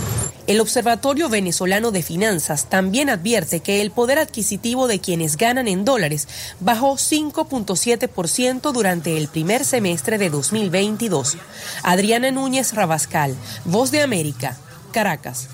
El 0.46 0.60
Observatorio 0.60 1.28
Venezolano 1.28 1.90
de 1.90 2.04
Finanzas 2.04 2.66
también 2.66 3.10
advierte 3.10 3.58
que 3.58 3.80
el 3.80 3.90
poder 3.90 4.20
adquisitivo 4.20 4.86
de 4.86 5.00
quienes 5.00 5.36
ganan 5.36 5.66
en 5.66 5.84
dólares 5.84 6.28
bajó 6.60 6.94
5.7% 6.94 8.72
durante 8.72 9.16
el 9.18 9.26
primer 9.26 9.64
semestre 9.64 10.18
de 10.18 10.30
2022. 10.30 11.36
Adriana 11.82 12.30
Núñez 12.30 12.74
Rabascal, 12.74 13.34
Voz 13.64 13.90
de 13.90 14.02
América, 14.02 14.56
Caracas. 14.92 15.48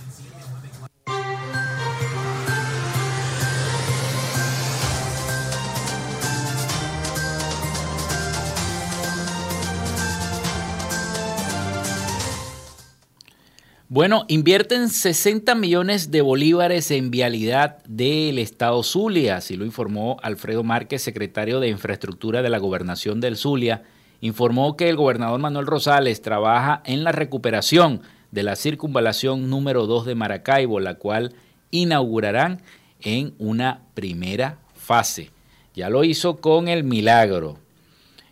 Bueno, 13.95 14.25
invierten 14.29 14.89
60 14.89 15.55
millones 15.55 16.11
de 16.11 16.23
bolívares 16.23 16.91
en 16.91 17.11
vialidad 17.11 17.85
del 17.85 18.39
estado 18.39 18.83
Zulia, 18.83 19.37
así 19.37 19.55
lo 19.55 19.67
informó 19.67 20.17
Alfredo 20.23 20.65
Márquez, 20.65 21.03
secretario 21.03 21.61
de 21.61 21.69
Infraestructura 21.69 22.41
de 22.41 22.49
la 22.49 22.57
Gobernación 22.57 23.21
del 23.21 23.37
Zulia. 23.37 23.83
Informó 24.23 24.79
que 24.79 24.89
el 24.89 24.97
gobernador 24.97 25.39
Manuel 25.41 25.67
Rosales 25.67 26.23
trabaja 26.23 26.81
en 26.87 27.05
la 27.05 27.13
recuperación 27.13 28.01
de 28.31 28.43
la 28.43 28.57
circunvalación 28.57 29.51
número 29.51 29.87
2 29.87 30.07
de 30.07 30.15
Maracaibo, 30.15 30.81
la 30.81 30.95
cual 30.95 31.35
inaugurarán 31.71 32.63
en 33.03 33.35
una 33.39 33.83
primera 33.93 34.57
fase. 34.75 35.33
Ya 35.75 35.91
lo 35.91 36.03
hizo 36.03 36.39
con 36.39 36.69
el 36.69 36.83
Milagro 36.83 37.59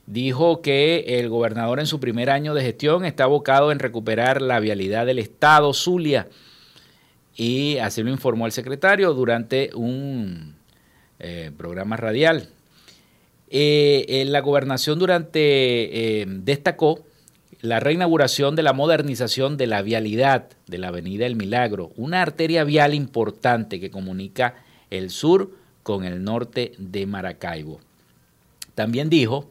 dijo 0.06 0.62
que 0.62 1.18
el 1.20 1.28
gobernador 1.28 1.80
en 1.80 1.86
su 1.86 2.00
primer 2.00 2.30
año 2.30 2.54
de 2.54 2.62
gestión 2.62 3.04
está 3.04 3.24
abocado 3.24 3.72
en 3.72 3.78
recuperar 3.78 4.42
la 4.42 4.60
vialidad 4.60 5.06
del 5.06 5.18
Estado 5.18 5.72
Zulia 5.72 6.28
y 7.36 7.78
así 7.78 8.02
lo 8.02 8.10
informó 8.10 8.46
el 8.46 8.52
secretario 8.52 9.14
durante 9.14 9.70
un 9.74 10.56
eh, 11.18 11.50
programa 11.56 11.96
radial. 11.96 12.48
Eh, 13.48 14.04
en 14.08 14.30
la 14.32 14.40
gobernación 14.40 14.98
durante 14.98 15.40
eh, 16.20 16.26
destacó 16.28 17.00
la 17.62 17.80
reinauguración 17.80 18.56
de 18.56 18.62
la 18.62 18.72
modernización 18.72 19.56
de 19.56 19.66
la 19.66 19.82
vialidad 19.82 20.48
de 20.66 20.78
la 20.78 20.88
Avenida 20.88 21.26
El 21.26 21.36
Milagro, 21.36 21.92
una 21.96 22.22
arteria 22.22 22.64
vial 22.64 22.94
importante 22.94 23.80
que 23.80 23.90
comunica 23.90 24.54
el 24.90 25.10
sur 25.10 25.50
con 25.82 26.04
el 26.04 26.22
norte 26.22 26.72
de 26.78 27.06
Maracaibo. 27.06 27.80
También 28.74 29.10
dijo 29.10 29.48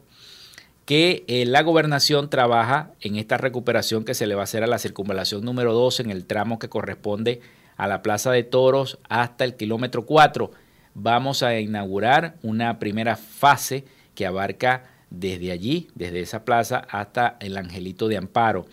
que 0.89 1.23
eh, 1.27 1.45
la 1.45 1.61
gobernación 1.61 2.31
trabaja 2.31 2.93
en 2.99 3.15
esta 3.15 3.37
recuperación 3.37 4.03
que 4.03 4.15
se 4.15 4.25
le 4.25 4.33
va 4.33 4.41
a 4.41 4.45
hacer 4.45 4.63
a 4.63 4.67
la 4.67 4.79
circunvalación 4.79 5.45
número 5.45 5.71
2 5.71 5.99
en 5.99 6.09
el 6.09 6.25
tramo 6.25 6.57
que 6.57 6.67
corresponde 6.67 7.41
a 7.77 7.87
la 7.87 8.01
Plaza 8.01 8.31
de 8.31 8.41
Toros 8.41 8.97
hasta 9.07 9.43
el 9.43 9.55
kilómetro 9.55 10.07
4. 10.07 10.49
Vamos 10.95 11.43
a 11.43 11.59
inaugurar 11.59 12.37
una 12.41 12.79
primera 12.79 13.17
fase 13.17 13.85
que 14.15 14.25
abarca 14.25 14.85
desde 15.11 15.51
allí, 15.51 15.89
desde 15.93 16.21
esa 16.21 16.43
plaza 16.43 16.87
hasta 16.89 17.37
el 17.39 17.55
Angelito 17.57 18.07
de 18.07 18.17
Amparo. 18.17 18.65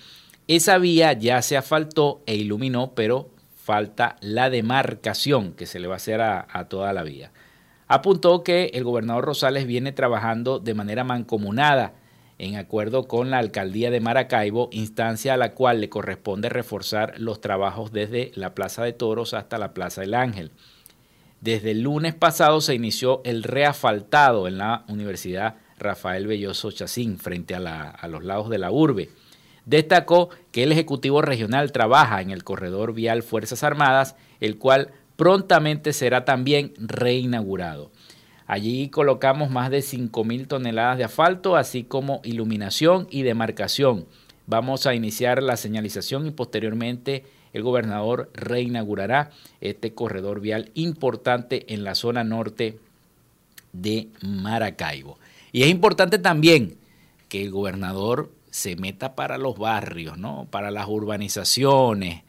Esa 0.48 0.78
vía 0.78 1.12
ya 1.12 1.42
se 1.42 1.58
asfaltó 1.58 2.22
e 2.24 2.34
iluminó, 2.34 2.92
pero 2.94 3.28
falta 3.62 4.16
la 4.22 4.48
demarcación 4.48 5.52
que 5.52 5.66
se 5.66 5.80
le 5.80 5.86
va 5.86 5.96
a 5.96 5.96
hacer 5.96 6.22
a, 6.22 6.46
a 6.50 6.64
toda 6.70 6.94
la 6.94 7.02
vía. 7.02 7.30
Apuntó 7.88 8.42
que 8.42 8.70
el 8.72 8.84
gobernador 8.84 9.26
Rosales 9.26 9.66
viene 9.66 9.92
trabajando 9.92 10.58
de 10.60 10.72
manera 10.72 11.04
mancomunada 11.04 11.92
en 12.39 12.57
acuerdo 12.57 13.09
con 13.09 13.30
la 13.30 13.39
alcaldía 13.39 13.91
de 13.91 14.01
Maracaibo, 14.01 14.68
instancia 14.72 15.34
a 15.34 15.39
la 15.39 15.53
cual 15.53 15.80
le 15.80 15.89
corresponde 15.89 16.49
reforzar 16.49 17.14
los 17.18 17.41
trabajos 17.41 17.93
desde 17.93 18.32
la 18.34 18.55
Plaza 18.55 18.84
de 18.84 18.93
Toros 18.93 19.32
hasta 19.34 19.59
la 19.59 19.72
Plaza 19.72 20.03
del 20.03 20.14
Ángel. 20.14 20.51
Desde 21.41 21.70
el 21.70 21.82
lunes 21.82 22.14
pasado 22.14 22.61
se 22.61 22.74
inició 22.74 23.22
el 23.24 23.43
reafaltado 23.43 24.49
en 24.49 24.59
la 24.59 24.84
Universidad 24.89 25.57
Rafael 25.78 26.26
Belloso 26.26 26.70
Chacín, 26.70 27.18
frente 27.18 27.55
a, 27.55 27.91
a 27.91 28.09
los 28.09 28.24
lados 28.24 28.51
de 28.51 28.59
la 28.59 28.70
urbe. 28.70 29.11
Destacó 29.64 30.30
que 30.53 30.62
el 30.62 30.72
Ejecutivo 30.72 31.22
Regional 31.22 31.72
trabaja 31.72 32.20
en 32.22 32.30
el 32.30 32.45
corredor 32.45 32.95
vial 32.95 33.22
Fuerzas 33.22 33.62
Armadas, 33.62 34.16
el 34.41 34.59
cual 34.59 34.93
prontamente 35.16 35.93
será 35.93 36.24
también 36.24 36.72
reinaugurado. 36.78 37.91
Allí 38.47 38.88
colocamos 38.88 39.51
más 39.51 39.70
de 39.70 39.78
5.000 39.78 40.47
toneladas 40.47 40.99
de 40.99 41.05
asfalto, 41.05 41.57
así 41.57 41.82
como 41.82 42.20
iluminación 42.24 43.09
y 43.11 43.22
demarcación. 43.22 44.07
Vamos 44.47 44.86
a 44.86 44.94
iniciar 44.94 45.42
la 45.42 45.57
señalización 45.57 46.26
y 46.26 46.30
posteriormente 46.30 47.24
el 47.53 47.62
gobernador 47.62 48.30
reinaugurará 48.34 49.30
este 49.61 49.94
corredor 49.94 50.40
vial 50.40 50.70
importante 50.74 51.72
en 51.74 51.82
la 51.82 51.94
zona 51.94 52.22
norte 52.22 52.78
de 53.72 54.09
Maracaibo. 54.20 55.18
Y 55.51 55.62
es 55.62 55.68
importante 55.68 56.18
también 56.18 56.76
que 57.28 57.42
el 57.42 57.51
gobernador 57.51 58.30
se 58.51 58.76
meta 58.76 59.14
para 59.14 59.38
los 59.38 59.59
barrios, 59.59 60.16
¿no? 60.18 60.47
para 60.51 60.70
las 60.70 60.86
urbanizaciones, 60.86 62.22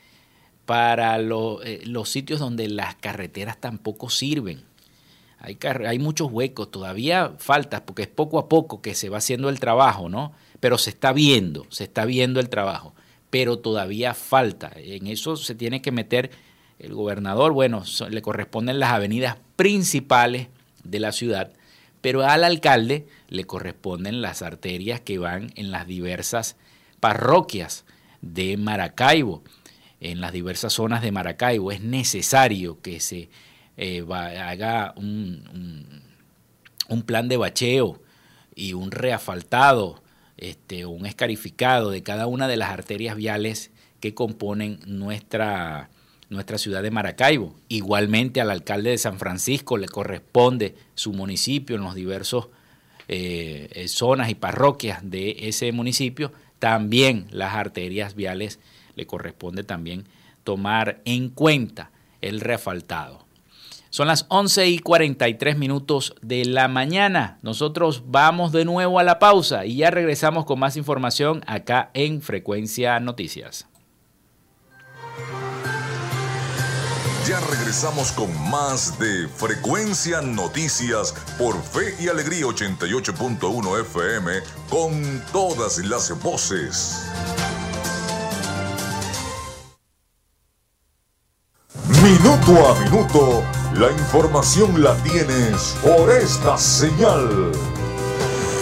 para 0.66 1.18
eh, 1.18 1.82
los 1.86 2.10
sitios 2.10 2.40
donde 2.40 2.68
las 2.68 2.96
carreteras 2.96 3.60
tampoco 3.60 4.10
sirven. 4.10 4.67
Hay, 5.86 6.00
muchos 6.00 6.30
huecos, 6.32 6.70
todavía 6.70 7.34
falta, 7.38 7.86
porque 7.86 8.02
es 8.02 8.08
poco 8.08 8.38
a 8.40 8.50
poco 8.50 8.82
que 8.82 8.96
se 8.96 9.10
va 9.10 9.20
haciendo 9.20 9.48
el 9.50 9.60
trabajo, 9.60 10.10
¿no? 10.10 10.34
Pero 10.60 10.78
se 10.78 10.90
está 10.90 11.14
viendo, 11.14 11.66
se 11.70 11.86
está 11.86 12.04
viendo 12.06 12.40
el 12.40 12.50
trabajo, 12.50 12.94
pero 13.30 13.60
todavía 13.60 14.14
falta. 14.14 14.72
En 14.76 15.08
eso 15.08 15.38
se 15.38 15.56
tiene 15.56 15.82
que 15.82 15.92
meter 15.92 16.32
el 16.80 16.94
gobernador, 16.94 17.54
bueno, 17.54 17.84
le 18.10 18.22
corresponden 18.22 18.80
las 18.80 18.92
avenidas 18.92 19.38
principales 19.56 20.48
de 20.84 21.00
la 21.00 21.12
ciudad, 21.12 21.54
pero 22.02 22.24
al 22.24 22.44
alcalde 22.44 23.08
le 23.30 23.46
corresponden 23.46 24.22
las 24.22 24.42
arterias 24.42 25.00
que 25.02 25.18
van 25.18 25.52
en 25.56 25.72
las 25.72 25.88
diversas 25.88 26.56
parroquias 27.00 27.86
de 28.22 28.58
Maracaibo, 28.58 29.44
en 30.00 30.22
las 30.22 30.32
diversas 30.32 30.74
zonas 30.74 31.02
de 31.02 31.12
Maracaibo. 31.12 31.72
Es 31.72 31.82
necesario 31.82 32.82
que 32.82 33.00
se 33.00 33.30
eh, 33.78 34.04
haga 34.12 34.94
un, 34.98 36.02
un, 36.90 37.02
plan 37.04 37.30
de 37.30 37.38
bacheo 37.38 38.02
y 38.56 38.74
un 38.74 38.92
reafaltado, 38.92 40.02
este, 40.38 40.86
un 40.86 41.06
escarificado 41.06 41.92
de 41.92 42.04
cada 42.04 42.28
una 42.28 42.48
de 42.48 42.58
las 42.58 42.72
arterias 42.72 43.16
viales 43.16 43.72
que 44.00 44.14
componen 44.14 44.80
nuestra, 44.86 45.90
nuestra 46.30 46.58
ciudad 46.58 46.84
de 46.84 46.92
Maracaibo. 46.92 47.56
Igualmente 47.70 48.42
al 48.42 48.52
alcalde 48.52 48.90
de 48.92 48.98
San 48.98 49.20
Francisco 49.20 49.78
le 49.78 49.88
corresponde 49.88 50.76
su 50.96 51.14
municipio 51.14 51.76
en 51.76 51.84
los 51.84 51.96
diversos 51.96 52.50
eh, 53.08 53.70
eh, 53.72 53.88
zonas 53.88 54.30
y 54.30 54.36
parroquias 54.36 55.00
de 55.10 55.48
ese 55.48 55.72
municipio, 55.72 56.34
también 56.60 57.28
las 57.32 57.54
arterias 57.54 58.16
viales 58.16 58.60
le 58.96 59.06
corresponde 59.06 59.64
también 59.64 60.06
tomar 60.44 61.00
en 61.06 61.30
cuenta 61.30 61.92
el 62.22 62.42
reafaltado. 62.42 63.27
Son 63.90 64.08
las 64.08 64.26
11 64.30 64.68
y 64.68 64.80
43 64.80 65.58
minutos 65.58 66.16
de 66.22 66.46
la 66.46 66.68
mañana. 66.68 67.40
Nosotros 67.42 68.04
vamos 68.08 68.52
de 68.52 68.66
nuevo 68.66 69.00
a 69.00 69.04
la 69.04 69.20
pausa 69.20 69.66
y 69.66 69.78
ya 69.78 69.92
regresamos 69.92 70.46
con 70.46 70.60
más 70.60 70.78
información 70.78 71.44
acá 71.48 71.92
en 71.94 72.22
Frecuencia 72.22 73.00
Noticias. 73.00 73.68
Ya 77.28 77.42
regresamos 77.42 78.14
con 78.14 78.30
más 78.50 78.98
de 79.00 79.28
Frecuencia 79.28 80.22
Noticias 80.22 81.14
por 81.38 81.62
Fe 81.62 81.94
y 82.00 82.08
Alegría 82.08 82.46
88.1 82.46 83.82
FM 83.82 84.32
con 84.70 85.22
todas 85.34 85.78
las 85.80 86.18
voces. 86.24 87.06
Minuto 92.08 92.66
a 92.66 92.80
minuto, 92.86 93.44
la 93.74 93.92
información 93.92 94.82
la 94.82 94.96
tienes 95.04 95.76
por 95.84 96.10
esta 96.10 96.58
señal. 96.58 97.52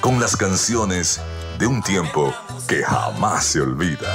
con 0.00 0.20
las 0.20 0.36
canciones 0.36 1.20
de 1.58 1.66
un 1.66 1.82
tiempo 1.82 2.34
que 2.68 2.82
jamás 2.82 3.44
se 3.44 3.60
olvida. 3.60 4.08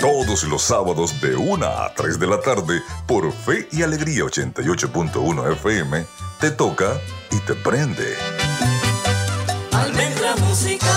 Todos 0.00 0.42
los 0.44 0.62
sábados 0.62 1.20
de 1.20 1.36
1 1.36 1.64
a 1.66 1.92
3 1.94 2.18
de 2.18 2.26
la 2.26 2.40
tarde 2.40 2.82
por 3.06 3.30
Fe 3.32 3.68
y 3.70 3.82
Alegría 3.82 4.24
88.1 4.24 5.52
FM, 5.52 6.04
te 6.42 6.50
toca 6.50 7.00
y 7.30 7.38
te 7.38 7.54
prende. 7.54 8.16
Almendra 9.70 10.34
musical. 10.38 10.90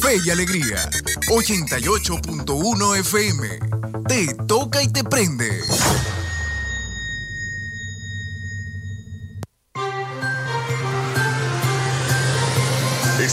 Fe 0.00 0.18
y 0.24 0.30
Alegría, 0.30 0.76
88.1 1.28 2.98
FM. 3.00 3.58
Te 4.06 4.32
toca 4.46 4.80
y 4.80 4.92
te 4.92 5.02
prende. 5.02 5.60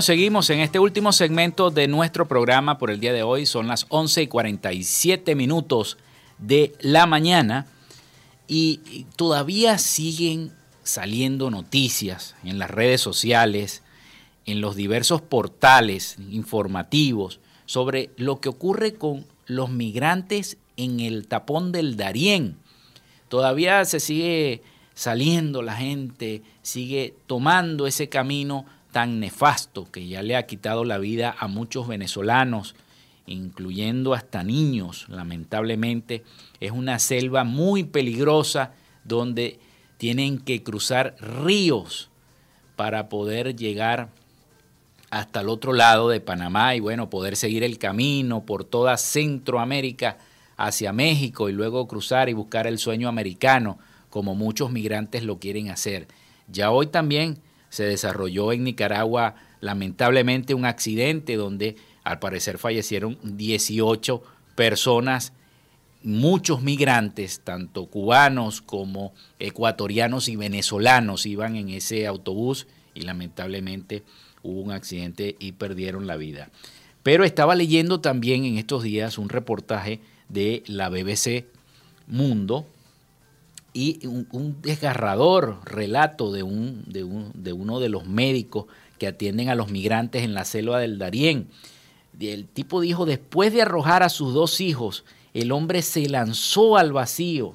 Seguimos 0.00 0.50
en 0.50 0.60
este 0.60 0.78
último 0.78 1.10
segmento 1.10 1.70
de 1.70 1.88
nuestro 1.88 2.28
programa 2.28 2.76
por 2.76 2.90
el 2.90 3.00
día 3.00 3.14
de 3.14 3.22
hoy. 3.22 3.46
Son 3.46 3.66
las 3.66 3.86
11 3.88 4.22
y 4.22 4.26
47 4.26 5.34
minutos 5.34 5.96
de 6.38 6.74
la 6.80 7.06
mañana 7.06 7.66
y 8.46 9.06
todavía 9.16 9.78
siguen 9.78 10.52
saliendo 10.82 11.50
noticias 11.50 12.34
en 12.44 12.58
las 12.58 12.70
redes 12.70 13.00
sociales, 13.00 13.82
en 14.44 14.60
los 14.60 14.76
diversos 14.76 15.22
portales 15.22 16.16
informativos 16.30 17.40
sobre 17.64 18.10
lo 18.16 18.40
que 18.40 18.50
ocurre 18.50 18.94
con 18.94 19.24
los 19.46 19.70
migrantes 19.70 20.58
en 20.76 21.00
el 21.00 21.26
tapón 21.26 21.72
del 21.72 21.96
Darién. 21.96 22.58
Todavía 23.28 23.82
se 23.86 24.00
sigue 24.00 24.62
saliendo 24.94 25.62
la 25.62 25.74
gente, 25.74 26.42
sigue 26.60 27.14
tomando 27.26 27.86
ese 27.86 28.10
camino 28.10 28.66
tan 28.96 29.20
nefasto 29.20 29.92
que 29.92 30.08
ya 30.08 30.22
le 30.22 30.36
ha 30.36 30.46
quitado 30.46 30.82
la 30.86 30.96
vida 30.96 31.36
a 31.38 31.48
muchos 31.48 31.86
venezolanos, 31.86 32.74
incluyendo 33.26 34.14
hasta 34.14 34.42
niños, 34.42 35.04
lamentablemente. 35.10 36.24
Es 36.60 36.70
una 36.70 36.98
selva 36.98 37.44
muy 37.44 37.84
peligrosa 37.84 38.72
donde 39.04 39.60
tienen 39.98 40.38
que 40.38 40.62
cruzar 40.62 41.14
ríos 41.20 42.08
para 42.74 43.10
poder 43.10 43.54
llegar 43.54 44.08
hasta 45.10 45.42
el 45.42 45.50
otro 45.50 45.74
lado 45.74 46.08
de 46.08 46.22
Panamá 46.22 46.74
y 46.74 46.80
bueno, 46.80 47.10
poder 47.10 47.36
seguir 47.36 47.64
el 47.64 47.76
camino 47.76 48.46
por 48.46 48.64
toda 48.64 48.96
Centroamérica 48.96 50.16
hacia 50.56 50.94
México 50.94 51.50
y 51.50 51.52
luego 51.52 51.86
cruzar 51.86 52.30
y 52.30 52.32
buscar 52.32 52.66
el 52.66 52.78
sueño 52.78 53.10
americano, 53.10 53.78
como 54.08 54.34
muchos 54.34 54.70
migrantes 54.70 55.22
lo 55.22 55.38
quieren 55.38 55.68
hacer. 55.68 56.08
Ya 56.48 56.70
hoy 56.70 56.86
también 56.86 57.42
se 57.68 57.84
desarrolló 57.84 58.52
en 58.52 58.64
Nicaragua 58.64 59.34
lamentablemente 59.60 60.54
un 60.54 60.64
accidente 60.64 61.36
donde 61.36 61.76
al 62.04 62.18
parecer 62.18 62.58
fallecieron 62.58 63.18
18 63.22 64.22
personas, 64.54 65.32
muchos 66.02 66.62
migrantes, 66.62 67.40
tanto 67.40 67.86
cubanos 67.86 68.60
como 68.60 69.12
ecuatorianos 69.38 70.28
y 70.28 70.36
venezolanos 70.36 71.26
iban 71.26 71.56
en 71.56 71.70
ese 71.70 72.06
autobús 72.06 72.66
y 72.94 73.02
lamentablemente 73.02 74.04
hubo 74.42 74.60
un 74.60 74.70
accidente 74.70 75.36
y 75.38 75.52
perdieron 75.52 76.06
la 76.06 76.16
vida. 76.16 76.50
Pero 77.02 77.24
estaba 77.24 77.54
leyendo 77.54 78.00
también 78.00 78.44
en 78.44 78.56
estos 78.56 78.82
días 78.82 79.18
un 79.18 79.28
reportaje 79.28 80.00
de 80.28 80.62
la 80.66 80.88
BBC 80.88 81.46
Mundo 82.06 82.66
y 83.76 84.06
un, 84.06 84.56
desgarrador 84.62 85.60
relato 85.66 86.32
de, 86.32 86.42
un, 86.42 86.82
de, 86.86 87.06
de, 87.34 87.52
uno 87.52 87.78
de 87.78 87.90
los 87.90 88.06
médicos 88.06 88.64
que 88.98 89.06
atienden 89.06 89.50
a 89.50 89.54
los 89.54 89.70
migrantes 89.70 90.22
en 90.22 90.32
la 90.32 90.46
selva 90.46 90.78
del 90.78 90.96
Darién. 90.96 91.48
El 92.18 92.46
tipo 92.46 92.80
dijo, 92.80 93.04
después 93.04 93.52
de 93.52 93.60
arrojar 93.60 94.02
a 94.02 94.08
sus 94.08 94.32
dos 94.32 94.62
hijos, 94.62 95.04
el 95.34 95.52
hombre 95.52 95.82
se 95.82 96.08
lanzó 96.08 96.78
al 96.78 96.94
vacío. 96.94 97.52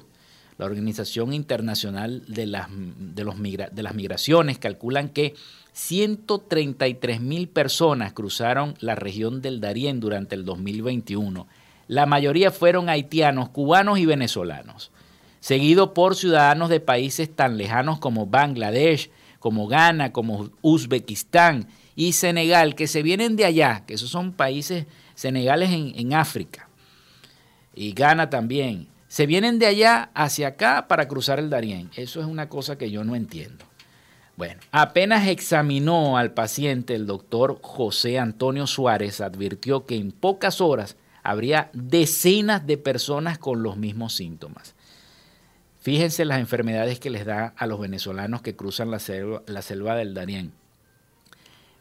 La 0.58 0.66
Organización 0.66 1.32
Internacional 1.32 2.22
de 2.28 2.46
las, 2.46 2.68
de 2.70 3.82
las 3.82 3.94
Migraciones 3.96 4.58
calculan 4.58 5.08
que 5.08 5.34
133 5.72 7.20
mil 7.20 7.48
personas 7.48 8.12
cruzaron 8.12 8.74
la 8.78 8.94
región 8.94 9.42
del 9.42 9.60
Darién 9.60 9.98
durante 9.98 10.36
el 10.36 10.44
2021. 10.44 11.48
La 11.88 12.06
mayoría 12.06 12.52
fueron 12.52 12.88
haitianos, 12.88 13.48
cubanos 13.48 13.98
y 13.98 14.06
venezolanos 14.06 14.92
seguido 15.42 15.92
por 15.92 16.14
ciudadanos 16.14 16.68
de 16.68 16.78
países 16.78 17.34
tan 17.34 17.58
lejanos 17.58 17.98
como 17.98 18.26
Bangladesh, 18.26 19.10
como 19.40 19.66
Ghana, 19.66 20.12
como 20.12 20.50
Uzbekistán 20.62 21.66
y 21.96 22.12
Senegal, 22.12 22.76
que 22.76 22.86
se 22.86 23.02
vienen 23.02 23.34
de 23.34 23.44
allá, 23.44 23.82
que 23.84 23.94
esos 23.94 24.08
son 24.08 24.32
países 24.32 24.86
senegales 25.16 25.70
en, 25.72 26.14
África, 26.14 26.68
y 27.74 27.92
Ghana 27.92 28.30
también, 28.30 28.86
se 29.08 29.26
vienen 29.26 29.58
de 29.58 29.66
allá 29.66 30.10
hacia 30.14 30.46
acá 30.46 30.86
para 30.86 31.08
cruzar 31.08 31.40
el 31.40 31.50
Darién. 31.50 31.90
Eso 31.96 32.20
es 32.20 32.26
una 32.26 32.48
cosa 32.48 32.78
que 32.78 32.92
yo 32.92 33.02
no 33.02 33.16
entiendo. 33.16 33.64
Bueno, 34.36 34.60
apenas 34.70 35.26
examinó 35.26 36.18
al 36.18 36.32
paciente, 36.32 36.94
el 36.94 37.06
doctor 37.06 37.58
José 37.62 38.20
Antonio 38.20 38.68
Suárez 38.68 39.20
advirtió 39.20 39.86
que 39.86 39.96
en 39.96 40.12
pocas 40.12 40.60
horas 40.60 40.96
habría 41.24 41.68
decenas 41.72 42.64
de 42.64 42.78
personas 42.78 43.38
con 43.38 43.64
los 43.64 43.76
mismos 43.76 44.14
síntomas. 44.14 44.71
Fíjense 45.82 46.24
las 46.24 46.38
enfermedades 46.38 47.00
que 47.00 47.10
les 47.10 47.26
da 47.26 47.54
a 47.56 47.66
los 47.66 47.80
venezolanos 47.80 48.40
que 48.40 48.54
cruzan 48.54 48.92
la 48.92 49.00
selva, 49.00 49.96
del 49.96 50.14
Darién. 50.14 50.52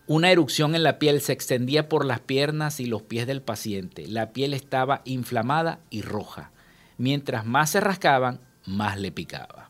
Una 0.07 0.31
erupción 0.31 0.73
en 0.73 0.81
la 0.81 0.97
piel 0.97 1.21
se 1.21 1.33
extendía 1.33 1.87
por 1.87 2.03
las 2.03 2.19
piernas 2.19 2.79
y 2.79 2.87
los 2.87 3.03
pies 3.03 3.27
del 3.27 3.43
paciente. 3.43 4.07
La 4.07 4.33
piel 4.33 4.55
estaba 4.55 5.03
inflamada 5.05 5.81
y 5.91 6.01
roja. 6.01 6.49
Mientras 6.97 7.45
más 7.45 7.69
se 7.69 7.79
rascaban, 7.79 8.39
más 8.65 8.99
le 8.99 9.11
picaba. 9.11 9.69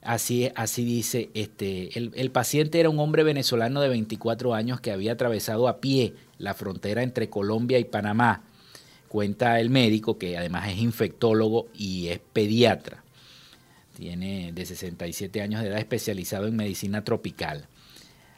Así, 0.00 0.50
así 0.54 0.82
dice, 0.82 1.28
este, 1.34 1.98
el, 1.98 2.12
el, 2.14 2.30
paciente 2.30 2.80
era 2.80 2.88
un 2.88 2.98
hombre 2.98 3.22
venezolano 3.22 3.82
de 3.82 3.90
24 3.90 4.54
años 4.54 4.80
que 4.80 4.92
había 4.92 5.12
atravesado 5.12 5.68
a 5.68 5.78
pie 5.82 6.14
la 6.38 6.54
frontera 6.54 7.02
entre 7.02 7.28
Colombia 7.28 7.78
y 7.78 7.84
Panamá. 7.84 8.44
Cuenta 9.08 9.60
el 9.60 9.68
médico, 9.68 10.16
que 10.16 10.38
además 10.38 10.70
es 10.70 10.78
infectólogo 10.78 11.68
y 11.74 12.08
es 12.08 12.18
pediatra. 12.32 13.04
Tiene 14.00 14.52
de 14.54 14.64
67 14.64 15.42
años 15.42 15.60
de 15.60 15.68
edad 15.68 15.78
especializado 15.78 16.46
en 16.46 16.56
medicina 16.56 17.04
tropical. 17.04 17.66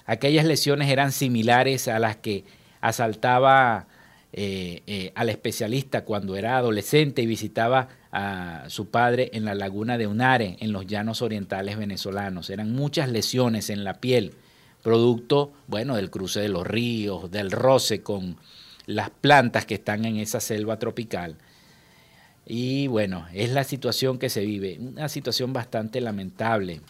Aquellas 0.07 0.45
lesiones 0.45 0.91
eran 0.91 1.13
similares 1.13 1.87
a 1.87 2.01
las 2.01 2.17
que 2.17 2.45
asaltaba 2.81 3.87
eh, 4.33 4.83
eh, 4.89 5.13
al 5.15 5.29
especialista 5.29 6.05
cuando 6.05 6.35
era 6.35 6.57
adolescente 6.57 7.23
y 7.23 7.27
visitaba 7.27 7.91
a 8.11 8.65
su 8.71 8.91
padre 8.91 9.31
en 9.35 9.45
la 9.45 9.55
laguna 9.55 9.99
de 9.99 10.09
Unare, 10.09 10.57
en 10.59 10.73
los 10.73 10.85
llanos 10.89 11.23
orientales 11.23 11.79
venezolanos. 11.79 12.51
Eran 12.51 12.73
muchas 12.73 13.09
lesiones 13.09 13.71
en 13.71 13.85
la 13.85 14.01
piel, 14.01 14.35
producto, 14.83 15.53
bueno, 15.69 15.95
del 15.95 16.11
cruce 16.11 16.41
de 16.41 16.49
los 16.49 16.67
ríos, 16.67 17.31
del 17.31 17.53
roce 17.53 18.03
con 18.03 18.37
las 18.87 19.11
plantas 19.11 19.65
que 19.65 19.75
están 19.75 20.07
en 20.07 20.17
esa 20.17 20.41
selva 20.41 20.81
tropical. 20.81 21.37
Y 22.47 22.89
bueno, 22.89 23.27
es 23.33 23.51
la 23.51 23.65
situación 23.65 24.19
que 24.19 24.29
se 24.29 24.45
vive, 24.45 24.79
una 24.81 25.09
situación 25.09 25.53
bastante 25.53 26.01
lamentable. 26.01 26.81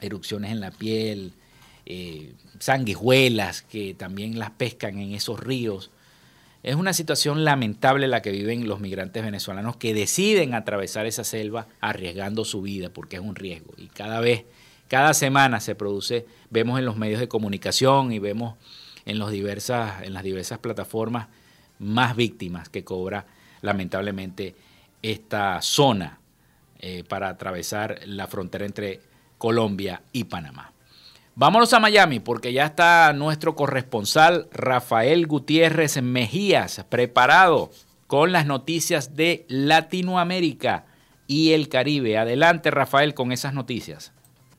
Erupciones 0.00 0.52
en 0.52 0.60
la 0.60 0.70
piel, 0.70 1.32
eh, 1.84 2.32
sanguijuelas 2.60 3.62
que 3.62 3.94
también 3.94 4.38
las 4.38 4.50
pescan 4.52 4.98
en 4.98 5.12
esos 5.12 5.40
ríos. 5.40 5.90
Es 6.62 6.76
una 6.76 6.92
situación 6.92 7.44
lamentable 7.44 8.08
la 8.08 8.22
que 8.22 8.30
viven 8.30 8.68
los 8.68 8.80
migrantes 8.80 9.24
venezolanos 9.24 9.76
que 9.76 9.94
deciden 9.94 10.54
atravesar 10.54 11.06
esa 11.06 11.24
selva 11.24 11.66
arriesgando 11.80 12.44
su 12.44 12.62
vida 12.62 12.90
porque 12.90 13.16
es 13.16 13.22
un 13.22 13.34
riesgo. 13.34 13.72
Y 13.76 13.86
cada 13.86 14.20
vez, 14.20 14.44
cada 14.86 15.14
semana 15.14 15.60
se 15.60 15.74
produce, 15.74 16.26
vemos 16.50 16.78
en 16.78 16.84
los 16.84 16.96
medios 16.96 17.20
de 17.20 17.28
comunicación 17.28 18.12
y 18.12 18.18
vemos 18.20 18.56
en, 19.06 19.18
los 19.18 19.30
diversas, 19.32 20.02
en 20.02 20.14
las 20.14 20.22
diversas 20.22 20.58
plataformas 20.58 21.28
más 21.78 22.14
víctimas 22.14 22.68
que 22.68 22.84
cobra 22.84 23.26
lamentablemente 23.62 24.54
esta 25.02 25.60
zona 25.62 26.20
eh, 26.78 27.04
para 27.08 27.28
atravesar 27.28 28.00
la 28.06 28.26
frontera 28.26 28.66
entre 28.66 29.00
Colombia 29.38 30.02
y 30.12 30.24
Panamá. 30.24 30.72
Vámonos 31.34 31.72
a 31.72 31.78
Miami 31.78 32.18
porque 32.18 32.52
ya 32.52 32.66
está 32.66 33.12
nuestro 33.12 33.54
corresponsal 33.54 34.48
Rafael 34.52 35.26
Gutiérrez 35.28 36.02
Mejías 36.02 36.84
preparado 36.88 37.70
con 38.08 38.32
las 38.32 38.46
noticias 38.46 39.14
de 39.14 39.46
Latinoamérica 39.48 40.86
y 41.28 41.52
el 41.52 41.68
Caribe. 41.68 42.18
Adelante 42.18 42.72
Rafael 42.72 43.14
con 43.14 43.30
esas 43.30 43.54
noticias. 43.54 44.12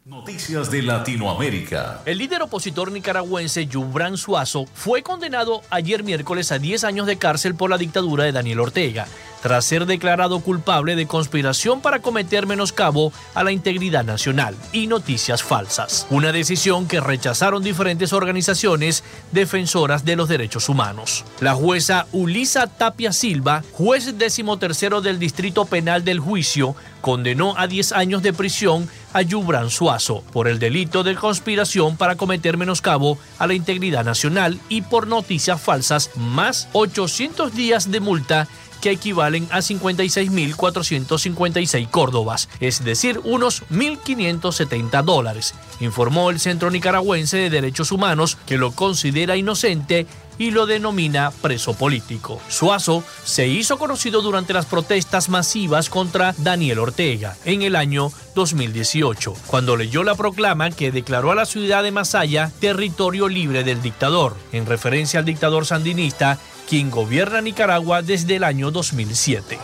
Noticias 0.09 0.71
de 0.71 0.81
Latinoamérica. 0.81 2.01
El 2.03 2.17
líder 2.17 2.41
opositor 2.41 2.91
nicaragüense 2.91 3.67
Yubran 3.67 4.17
Suazo 4.17 4.65
fue 4.73 5.03
condenado 5.03 5.61
ayer 5.69 6.03
miércoles 6.03 6.51
a 6.51 6.57
10 6.57 6.83
años 6.83 7.05
de 7.05 7.19
cárcel 7.19 7.53
por 7.53 7.69
la 7.69 7.77
dictadura 7.77 8.23
de 8.23 8.31
Daniel 8.31 8.59
Ortega, 8.59 9.05
tras 9.43 9.65
ser 9.65 9.85
declarado 9.85 10.39
culpable 10.39 10.95
de 10.95 11.05
conspiración 11.05 11.81
para 11.81 11.99
cometer 11.99 12.47
menoscabo 12.47 13.13
a 13.35 13.43
la 13.43 13.51
integridad 13.51 14.03
nacional 14.03 14.55
y 14.73 14.87
noticias 14.87 15.43
falsas. 15.43 16.07
Una 16.09 16.31
decisión 16.31 16.87
que 16.87 17.01
rechazaron 17.01 17.63
diferentes 17.63 18.11
organizaciones 18.11 19.03
defensoras 19.31 20.05
de 20.05 20.15
los 20.15 20.27
derechos 20.27 20.69
humanos. 20.69 21.23
La 21.39 21.53
jueza 21.53 22.07
Ulisa 22.13 22.65
Tapia 22.65 23.13
Silva, 23.13 23.63
juez 23.73 24.17
decimotercero 24.17 25.01
del 25.01 25.19
Distrito 25.19 25.65
Penal 25.65 26.03
del 26.03 26.19
Juicio, 26.19 26.75
condenó 27.01 27.57
a 27.57 27.67
10 27.67 27.93
años 27.93 28.21
de 28.21 28.33
prisión 28.33 28.89
a 29.13 29.21
Yubran 29.21 29.69
Suazo 29.69 30.23
por 30.31 30.47
el 30.47 30.59
delito 30.59 31.03
de 31.03 31.15
conspiración 31.15 31.97
para 31.97 32.15
cometer 32.15 32.57
menoscabo 32.57 33.17
a 33.37 33.47
la 33.47 33.53
integridad 33.53 34.05
nacional 34.05 34.59
y 34.69 34.81
por 34.81 35.07
noticias 35.07 35.61
falsas, 35.61 36.11
más 36.15 36.69
800 36.73 37.53
días 37.53 37.91
de 37.91 37.99
multa 37.99 38.47
que 38.81 38.91
equivalen 38.91 39.47
a 39.51 39.59
56.456 39.59 41.89
córdobas, 41.89 42.49
es 42.59 42.83
decir, 42.83 43.21
unos 43.23 43.63
1.570 43.69 45.03
dólares, 45.03 45.53
informó 45.79 46.29
el 46.29 46.39
Centro 46.39 46.69
Nicaragüense 46.71 47.37
de 47.37 47.49
Derechos 47.49 47.91
Humanos, 47.91 48.37
que 48.45 48.57
lo 48.57 48.71
considera 48.71 49.35
inocente 49.35 50.05
y 50.39 50.49
lo 50.49 50.65
denomina 50.65 51.29
preso 51.29 51.75
político. 51.75 52.41
Suazo 52.47 53.03
se 53.23 53.47
hizo 53.47 53.77
conocido 53.77 54.23
durante 54.23 54.53
las 54.53 54.65
protestas 54.65 55.29
masivas 55.29 55.89
contra 55.89 56.33
Daniel 56.39 56.79
Ortega 56.79 57.37
en 57.45 57.61
el 57.61 57.75
año 57.75 58.11
2018, 58.33 59.35
cuando 59.45 59.77
leyó 59.77 60.03
la 60.03 60.15
proclama 60.15 60.71
que 60.71 60.91
declaró 60.91 61.31
a 61.31 61.35
la 61.35 61.45
ciudad 61.45 61.83
de 61.83 61.91
Masaya 61.91 62.51
territorio 62.59 63.27
libre 63.27 63.63
del 63.63 63.81
dictador, 63.81 64.35
en 64.51 64.65
referencia 64.65 65.19
al 65.19 65.25
dictador 65.25 65.65
sandinista 65.65 66.39
quien 66.69 66.91
gobierna 66.91 67.41
Nicaragua 67.41 68.03
desde 68.03 68.35
el 68.35 68.43
año 68.43 68.69
2007. 68.69 69.57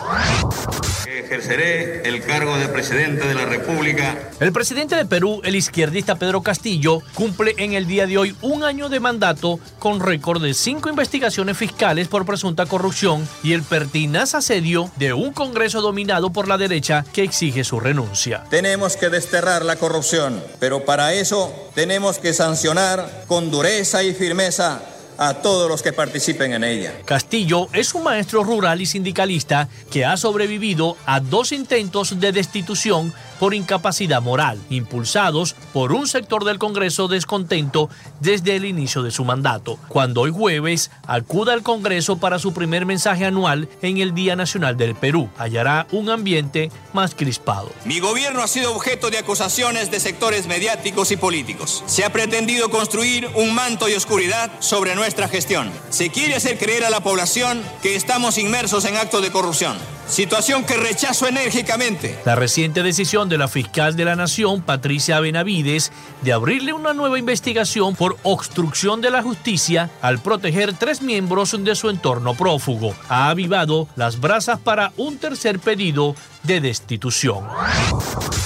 Ejerceré 1.08 2.02
el 2.10 2.24
cargo 2.24 2.58
de 2.58 2.68
presidente 2.68 3.28
de 3.28 3.36
la 3.36 3.46
República. 3.46 4.18
El 4.40 4.52
presidente 4.52 4.96
de 4.96 5.06
Perú, 5.06 5.40
el 5.44 5.56
izquierdista 5.56 6.16
Pedro 6.16 6.42
Castillo, 6.42 7.04
cumple 7.14 7.54
en 7.60 7.74
el 7.74 7.86
día 7.86 8.08
de 8.08 8.18
hoy 8.18 8.36
un 8.42 8.64
año 8.64 8.90
de 8.90 9.00
mandato 9.00 9.60
con 9.78 10.00
récord 10.00 10.42
de 10.42 10.56
cinco 10.56 10.90
investigaciones 10.90 11.56
fiscales 11.56 12.08
por 12.08 12.26
presunta 12.26 12.66
corrupción 12.66 13.28
y 13.44 13.54
el 13.54 13.62
pertinaz 13.62 14.34
asedio 14.34 14.90
de 14.96 15.14
un 15.14 15.32
Congreso 15.32 15.82
dominado 15.82 16.32
por 16.32 16.48
la 16.48 16.58
derecha 16.58 17.06
que 17.14 17.22
exige 17.22 17.64
su 17.64 17.80
renuncia. 17.80 18.46
Tenemos 18.50 18.98
que 18.98 19.10
desterrar 19.10 19.64
la 19.64 19.76
corrupción, 19.76 20.44
pero 20.60 20.86
para 20.86 21.14
eso 21.14 21.54
tenemos 21.76 22.18
que 22.18 22.34
sancionar 22.34 23.26
con 23.28 23.52
dureza 23.52 24.04
y 24.04 24.16
firmeza 24.16 24.82
a 25.18 25.36
todos 25.36 25.70
los 25.70 25.82
que 25.82 25.94
participen 25.94 26.54
en 26.54 26.64
ella. 26.64 26.94
Castillo 27.06 27.68
es 27.74 27.94
un 27.94 28.04
maestro 28.04 28.44
rural 28.44 28.82
y 28.82 28.86
sindicalista 28.86 29.70
que 29.92 30.06
ha 30.06 30.18
sobrevivido 30.18 30.98
a 31.06 31.20
dos 31.20 31.52
intentos 31.52 32.20
de 32.20 32.32
destitución 32.32 33.14
por 33.40 33.54
incapacidad 33.54 34.22
moral, 34.22 34.60
impulsados 34.70 35.56
por 35.74 35.92
un 35.92 36.08
sector 36.08 36.44
del 36.44 36.60
Congreso 36.60 37.08
descontento 37.08 37.90
desde 38.20 38.56
el 38.56 38.66
inicio 38.66 39.04
de 39.04 39.12
su 39.12 39.26
mandato, 39.26 39.78
cuando 39.88 40.22
hoy 40.22 40.32
jueves 40.32 40.92
acuda 41.08 41.54
al 41.54 41.64
Congreso 41.64 42.18
para 42.18 42.40
su 42.40 42.54
primer 42.54 42.86
mensaje 42.86 43.26
anual 43.26 43.70
en 43.82 43.98
el 43.98 44.14
Día 44.14 44.36
Nacional 44.36 44.78
del 44.78 44.96
Perú, 44.96 45.30
hallará 45.38 45.88
un 45.92 46.10
ambiente 46.10 46.72
más 46.94 47.16
crispado. 47.16 47.72
Mi 47.86 48.00
gobierno 48.00 48.42
ha 48.42 48.48
sido 48.48 48.74
objeto 48.74 49.10
de 49.10 49.18
acusaciones 49.18 49.92
de 49.92 50.00
sectores 50.00 50.48
mediáticos 50.48 51.12
y 51.12 51.18
políticos. 51.18 51.84
Se 51.86 52.04
ha 52.04 52.12
pretendido 52.12 52.70
construir 52.70 53.30
un 53.36 53.54
manto 53.54 53.86
de 53.86 53.98
oscuridad 53.98 54.52
sobre 54.60 54.96
nuestra 54.96 55.28
gestión. 55.28 55.72
Se 55.90 56.10
quiere 56.10 56.36
hacer 56.36 56.58
creer 56.58 56.86
a 56.86 56.90
la 56.90 57.02
población 57.02 57.62
que 57.82 57.96
estamos 57.96 58.38
inmersos 58.38 58.86
en 58.86 58.98
actos 58.98 59.22
de 59.22 59.32
corrupción 59.32 59.76
situación 60.08 60.64
que 60.66 60.78
rechazo 60.78 61.28
enérgicamente. 61.28 62.18
La 62.26 62.36
reciente 62.36 62.84
decisión 62.84 63.30
de 63.30 63.38
la 63.38 63.48
fiscal 63.48 63.96
de 63.96 64.06
la 64.06 64.16
Nación, 64.16 64.62
Patricia 64.62 65.20
Benavides, 65.20 65.92
de 66.22 66.34
abrirle 66.34 66.74
una 66.74 66.94
nueva 66.94 67.20
investigación 67.20 67.96
por 67.96 68.18
obstrucción 68.24 69.02
de 69.02 69.12
la 69.12 69.22
justicia 69.22 69.90
al 70.02 70.20
proteger 70.20 70.74
tres 70.74 71.02
miembros 71.02 71.56
de 71.58 71.76
su 71.76 71.90
entorno 71.90 72.34
prófugo, 72.34 72.96
ha 73.10 73.30
avivado 73.30 73.88
las 73.96 74.20
brasas 74.20 74.60
para 74.60 74.92
un 74.98 75.18
tercer 75.18 75.60
pedido 75.60 76.16
de 76.46 76.62
destitución. 76.62 77.46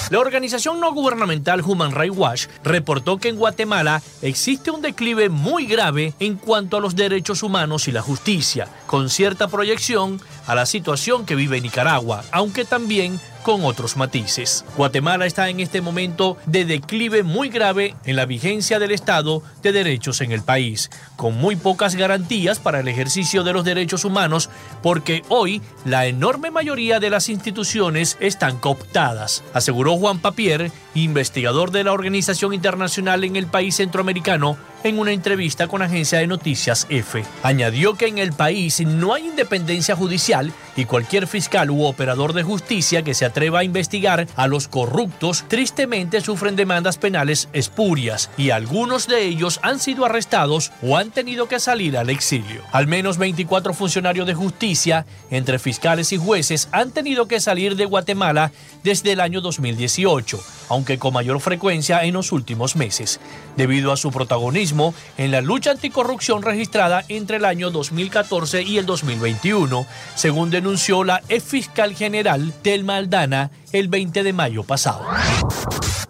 La 0.10 0.20
organización 0.20 0.80
no 0.80 0.92
gubernamental 0.92 1.62
Human 1.64 1.92
Rights 1.92 2.18
Watch 2.18 2.48
reportó 2.64 3.18
que 3.18 3.30
en 3.30 3.36
Guatemala 3.36 4.02
existe 4.22 4.72
un 4.72 4.82
declive 4.82 5.30
muy 5.30 5.66
grave 5.66 6.14
en 6.20 6.36
cuanto 6.36 6.78
a 6.78 6.80
los 6.80 6.96
derechos 6.96 7.44
humanos 7.44 7.88
y 7.88 7.92
la 7.92 8.02
justicia, 8.02 8.68
con 8.88 9.10
cierta 9.10 9.48
proyección 9.48 10.20
a 10.48 10.56
la 10.56 10.66
situación 10.66 11.26
que 11.26 11.36
vive 11.36 11.62
Nicaragua, 11.62 12.24
aunque 12.32 12.66
también 12.66 13.20
con 13.44 13.64
otros 13.66 13.98
matices. 13.98 14.66
Guatemala 14.76 15.26
está 15.26 15.50
en 15.50 15.60
este 15.60 15.82
momento 15.82 16.38
de 16.46 16.66
declive 16.66 17.24
muy 17.24 17.50
grave 17.50 17.96
en 18.06 18.16
la 18.16 18.26
vigencia 18.26 18.80
del 18.80 18.92
Estado 18.92 19.42
de 19.62 19.72
derechos 19.72 20.22
en 20.22 20.32
el 20.32 20.42
país, 20.42 20.90
con 21.16 21.36
muy 21.36 21.56
pocas 21.56 21.96
garantías 21.96 22.60
para 22.60 22.80
el 22.80 22.88
ejercicio 22.88 23.44
de 23.44 23.54
los 23.54 23.64
derechos 23.64 24.06
humanos, 24.06 24.50
porque 24.82 25.24
hoy 25.30 25.62
la 25.86 26.06
enorme 26.06 26.52
mayoría 26.52 27.00
de 27.00 27.10
las 27.10 27.30
instituciones 27.30 28.18
están 28.20 28.58
cooptadas, 28.58 29.44
aseguró 29.54 29.98
Juan 29.98 30.20
Papier, 30.20 30.72
investigador 30.94 31.72
de 31.72 31.84
la 31.84 31.94
Organización 31.94 32.54
Internacional 32.54 33.24
en 33.24 33.36
el 33.36 33.48
país 33.48 33.76
centroamericano 33.76 34.58
en 34.84 35.00
una 35.00 35.12
entrevista 35.12 35.68
con 35.68 35.82
agencia 35.82 36.20
de 36.20 36.28
noticias 36.28 36.88
EFE. 36.90 37.26
Añadió 37.44 37.96
que 37.96 38.08
en 38.08 38.18
el 38.18 38.34
país 38.34 38.80
no 38.82 39.14
hay 39.14 39.28
independencia 39.28 39.96
judicial 39.96 40.54
y 40.76 40.86
cualquier 40.86 41.28
fiscal 41.28 41.70
u 41.72 41.84
operador 41.84 42.34
de 42.34 42.44
justicia 42.44 43.04
que 43.04 43.14
se 43.14 43.26
atreva 43.26 43.60
a 43.60 43.64
investigar 43.64 44.28
a 44.36 44.48
los 44.48 44.68
corruptos 44.68 45.44
tristemente 45.48 46.22
sufren 46.22 46.56
demandas 46.56 46.98
penales 46.98 47.50
espurias 47.54 48.30
y 48.38 48.52
algunos 48.52 49.08
de 49.08 49.26
ellos 49.26 49.60
han 49.64 49.80
sido 49.80 50.06
arrestados 50.06 50.72
o 50.82 50.98
han 50.98 51.12
tenido 51.12 51.48
que 51.48 51.60
salir 51.60 51.98
al 51.98 52.10
exilio. 52.10 52.62
Al 52.72 52.88
menos 52.88 53.18
24 53.18 53.74
funcionarios 53.74 54.28
de 54.28 54.34
justicia, 54.34 55.06
entre 55.30 55.60
fiscales 55.60 56.14
y 56.14 56.18
jueces, 56.18 56.70
han 56.72 56.92
tenido 56.92 57.28
que 57.28 57.40
salir 57.40 57.76
de 57.76 57.86
Guatemala 57.86 58.52
desde 58.84 59.12
el 59.12 59.20
año 59.20 59.42
2018, 59.42 60.40
aunque 60.70 60.98
con 60.98 61.14
mayor 61.14 61.40
frecuencia 61.42 62.04
en 62.04 62.14
los 62.14 62.32
últimos 62.32 62.76
meses, 62.76 63.20
debido 63.58 63.92
a 63.92 63.98
su 63.98 64.12
protagonismo 64.12 64.69
en 65.18 65.32
la 65.32 65.42
lucha 65.42 65.72
anticorrupción 65.72 66.44
registrada 66.44 67.04
entre 67.10 67.38
el 67.38 67.46
año 67.46 67.72
2014 67.72 68.62
y 68.62 68.78
el 68.78 68.86
2021, 68.86 69.86
según 70.16 70.52
denunció 70.52 71.04
la 71.04 71.22
ex 71.28 71.44
fiscal 71.44 71.96
general 71.96 72.54
del 72.64 72.84
Maldana 72.84 73.50
el 73.72 73.88
20 73.88 74.24
de 74.24 74.34
mayo 74.34 74.64
pasado. 74.64 75.06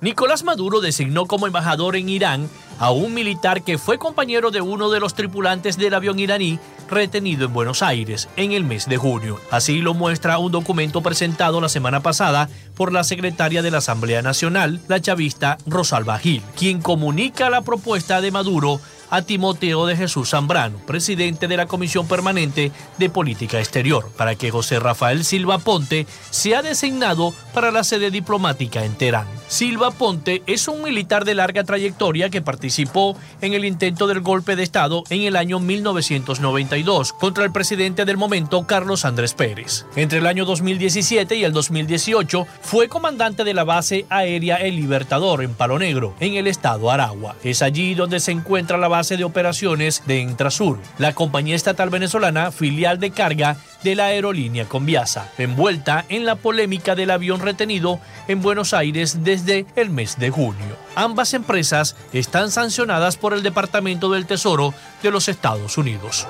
Nicolás 0.01 0.43
Maduro 0.43 0.82
designó 0.82 1.26
como 1.26 1.47
embajador 1.47 1.95
en 1.95 2.10
Irán 2.10 2.49
a 2.80 2.91
un 2.91 3.14
militar 3.14 3.64
que 3.64 3.78
fue 3.78 3.97
compañero 3.97 4.51
de 4.51 4.62
uno 4.62 4.89
de 4.89 4.99
los 4.99 5.14
tripulantes 5.14 5.78
del 5.78 5.93
avión 5.93 6.20
iraní 6.20 6.60
retenido 6.89 7.45
en 7.45 7.53
Buenos 7.53 7.81
Aires 7.81 8.29
en 8.35 8.51
el 8.51 8.63
mes 8.63 8.87
de 8.87 8.97
junio. 8.97 9.39
Así 9.51 9.79
lo 9.79 9.93
muestra 9.93 10.37
un 10.37 10.51
documento 10.51 11.01
presentado 11.01 11.61
la 11.61 11.69
semana 11.69 12.01
pasada 12.01 12.49
por 12.75 12.91
la 12.91 13.03
secretaria 13.03 13.61
de 13.61 13.71
la 13.71 13.79
Asamblea 13.79 14.21
Nacional, 14.21 14.81
la 14.87 15.01
chavista 15.01 15.57
Rosalba 15.65 16.17
Gil, 16.19 16.41
quien 16.57 16.81
comunica 16.81 17.49
la 17.49 17.61
propuesta 17.61 18.21
de 18.21 18.31
Maduro 18.31 18.79
a 19.10 19.22
Timoteo 19.22 19.86
de 19.86 19.95
Jesús 19.95 20.30
Zambrano, 20.30 20.78
presidente 20.80 21.47
de 21.47 21.57
la 21.57 21.66
Comisión 21.66 22.07
Permanente 22.07 22.72
de 22.97 23.10
Política 23.10 23.60
Exterior, 23.60 24.10
para 24.18 24.36
que 24.36 24.51
José 24.51 24.80
Rafael 24.80 25.24
Silva 25.24 25.57
Ponte 25.60 26.07
sea 26.30 26.62
designado 26.62 27.34
para 27.53 27.72
la 27.72 27.84
sede 27.84 28.12
diplomática 28.12 28.86
en 28.86 28.95
Teherán. 28.95 29.28
Silva 29.47 29.89
Ponte 29.89 30.43
es 30.45 30.68
un 30.68 30.84
militar 30.84 31.26
de 31.26 31.34
larga 31.34 31.64
trayectoria 31.64 32.30
que 32.30 32.41
participó 32.41 33.18
en 33.41 33.53
el 33.53 33.66
intento 33.66 34.05
del 34.05 34.22
golpe 34.22 34.55
de 34.55 34.62
Estado 34.64 35.03
en 35.10 35.24
el 35.24 35.36
año 35.36 35.60
1992 35.60 37.14
contra 37.14 37.45
el 37.45 37.51
presidente 37.51 38.05
del 38.05 38.18
momento, 38.18 38.68
Carlos 38.68 39.05
Andrés 39.05 39.34
Pérez. 39.34 39.86
Entre 39.95 40.20
el 40.20 40.28
año 40.28 40.45
2017 40.45 41.36
y 41.36 41.43
el 41.43 41.53
2018 41.53 42.45
fue 42.62 42.88
comandante 42.88 43.43
de 43.43 43.53
la 43.55 43.64
base 43.64 44.05
aérea 44.10 44.57
El 44.57 44.76
Libertador 44.76 45.43
en 45.43 45.55
Palo 45.55 45.80
Negro, 45.80 46.14
en 46.20 46.36
el 46.36 46.45
estado 46.45 46.91
Aragua. 46.91 47.36
Es 47.43 47.64
allí 47.64 47.95
donde 47.95 48.20
se 48.20 48.32
encuentra 48.32 48.78
la 48.78 48.88
base 48.99 49.15
de 49.15 49.23
operaciones 49.23 50.03
de 50.07 50.19
Intrasur, 50.19 50.77
la 50.97 51.13
compañía 51.13 51.55
estatal 51.55 51.89
venezolana 51.89 52.51
filial 52.51 52.99
de 52.99 53.11
carga 53.11 53.55
de 53.81 53.95
la 53.95 54.07
aerolínea 54.07 54.65
Conviasa, 54.65 55.31
envuelta 55.37 56.03
en 56.09 56.25
la 56.25 56.35
polémica 56.35 56.95
del 56.95 57.09
avión 57.11 57.39
retenido 57.39 58.01
en 58.27 58.41
Buenos 58.41 58.73
Aires 58.73 59.23
desde 59.23 59.65
el 59.77 59.89
mes 59.89 60.19
de 60.19 60.31
junio. 60.31 60.75
Ambas 60.95 61.33
empresas 61.33 61.95
están 62.11 62.51
sancionadas 62.51 63.15
por 63.15 63.33
el 63.33 63.41
Departamento 63.41 64.11
del 64.11 64.25
Tesoro 64.25 64.73
de 65.01 65.11
los 65.11 65.29
Estados 65.29 65.77
Unidos. 65.77 66.27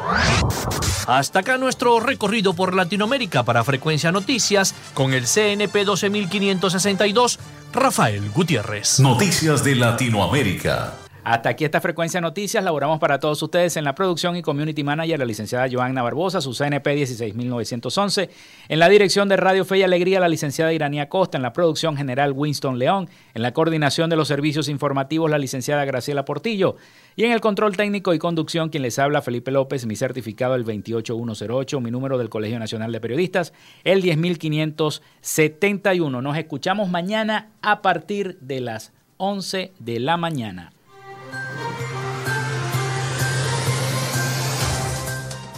Hasta 1.07 1.39
acá 1.39 1.57
nuestro 1.57 1.99
recorrido 1.99 2.53
por 2.53 2.76
Latinoamérica 2.76 3.41
para 3.41 3.63
Frecuencia 3.63 4.11
Noticias 4.11 4.76
con 4.93 5.15
el 5.15 5.26
CNP 5.26 5.86
12562, 5.86 7.39
Rafael 7.74 8.30
Gutiérrez. 8.30 8.99
Noticias 8.99 9.63
de 9.63 9.74
Latinoamérica. 9.74 11.09
Hasta 11.30 11.50
aquí 11.50 11.64
esta 11.64 11.80
frecuencia 11.80 12.18
de 12.18 12.24
noticias. 12.24 12.64
Laboramos 12.64 12.98
para 12.98 13.20
todos 13.20 13.40
ustedes 13.44 13.78
en 13.78 13.84
la 13.84 13.94
producción 13.94 14.36
y 14.36 14.42
community 14.42 14.84
manager, 14.84 15.20
la 15.20 15.26
licenciada 15.26 15.68
Joanna 15.72 16.02
Barbosa, 16.02 16.42
su 16.42 16.56
CNP 16.56 16.96
16911. 16.96 18.32
En 18.68 18.80
la 18.80 18.90
dirección 18.90 19.30
de 19.30 19.38
Radio 19.38 19.64
Fe 19.64 19.78
y 19.78 19.84
Alegría, 19.84 20.20
la 20.20 20.28
licenciada 20.28 20.74
Iranía 20.74 21.08
Costa. 21.08 21.38
En 21.38 21.44
la 21.44 21.54
producción 21.54 21.96
general, 21.96 22.34
Winston 22.36 22.80
León. 22.80 23.08
En 23.36 23.44
la 23.44 23.54
coordinación 23.54 24.10
de 24.10 24.16
los 24.16 24.28
servicios 24.28 24.70
informativos, 24.70 25.30
la 25.30 25.38
licenciada 25.38 25.86
Graciela 25.86 26.26
Portillo. 26.26 26.78
Y 27.16 27.26
en 27.26 27.32
el 27.32 27.42
control 27.42 27.78
técnico 27.78 28.16
y 28.16 28.18
conducción, 28.18 28.70
quien 28.70 28.82
les 28.82 28.98
habla, 28.98 29.22
Felipe 29.22 29.52
López, 29.52 29.86
mi 29.86 29.96
certificado 29.96 30.56
el 30.56 30.64
28108, 30.64 31.80
mi 31.80 31.92
número 31.92 32.18
del 32.18 32.30
Colegio 32.30 32.58
Nacional 32.58 32.92
de 32.92 33.02
Periodistas, 33.02 33.54
el 33.84 34.02
10571. 34.02 36.24
Nos 36.24 36.38
escuchamos 36.38 36.90
mañana 36.90 37.52
a 37.62 37.84
partir 37.84 38.40
de 38.42 38.62
las 38.62 38.94
11 39.18 39.74
de 39.78 40.00
la 40.00 40.18
mañana. 40.18 40.72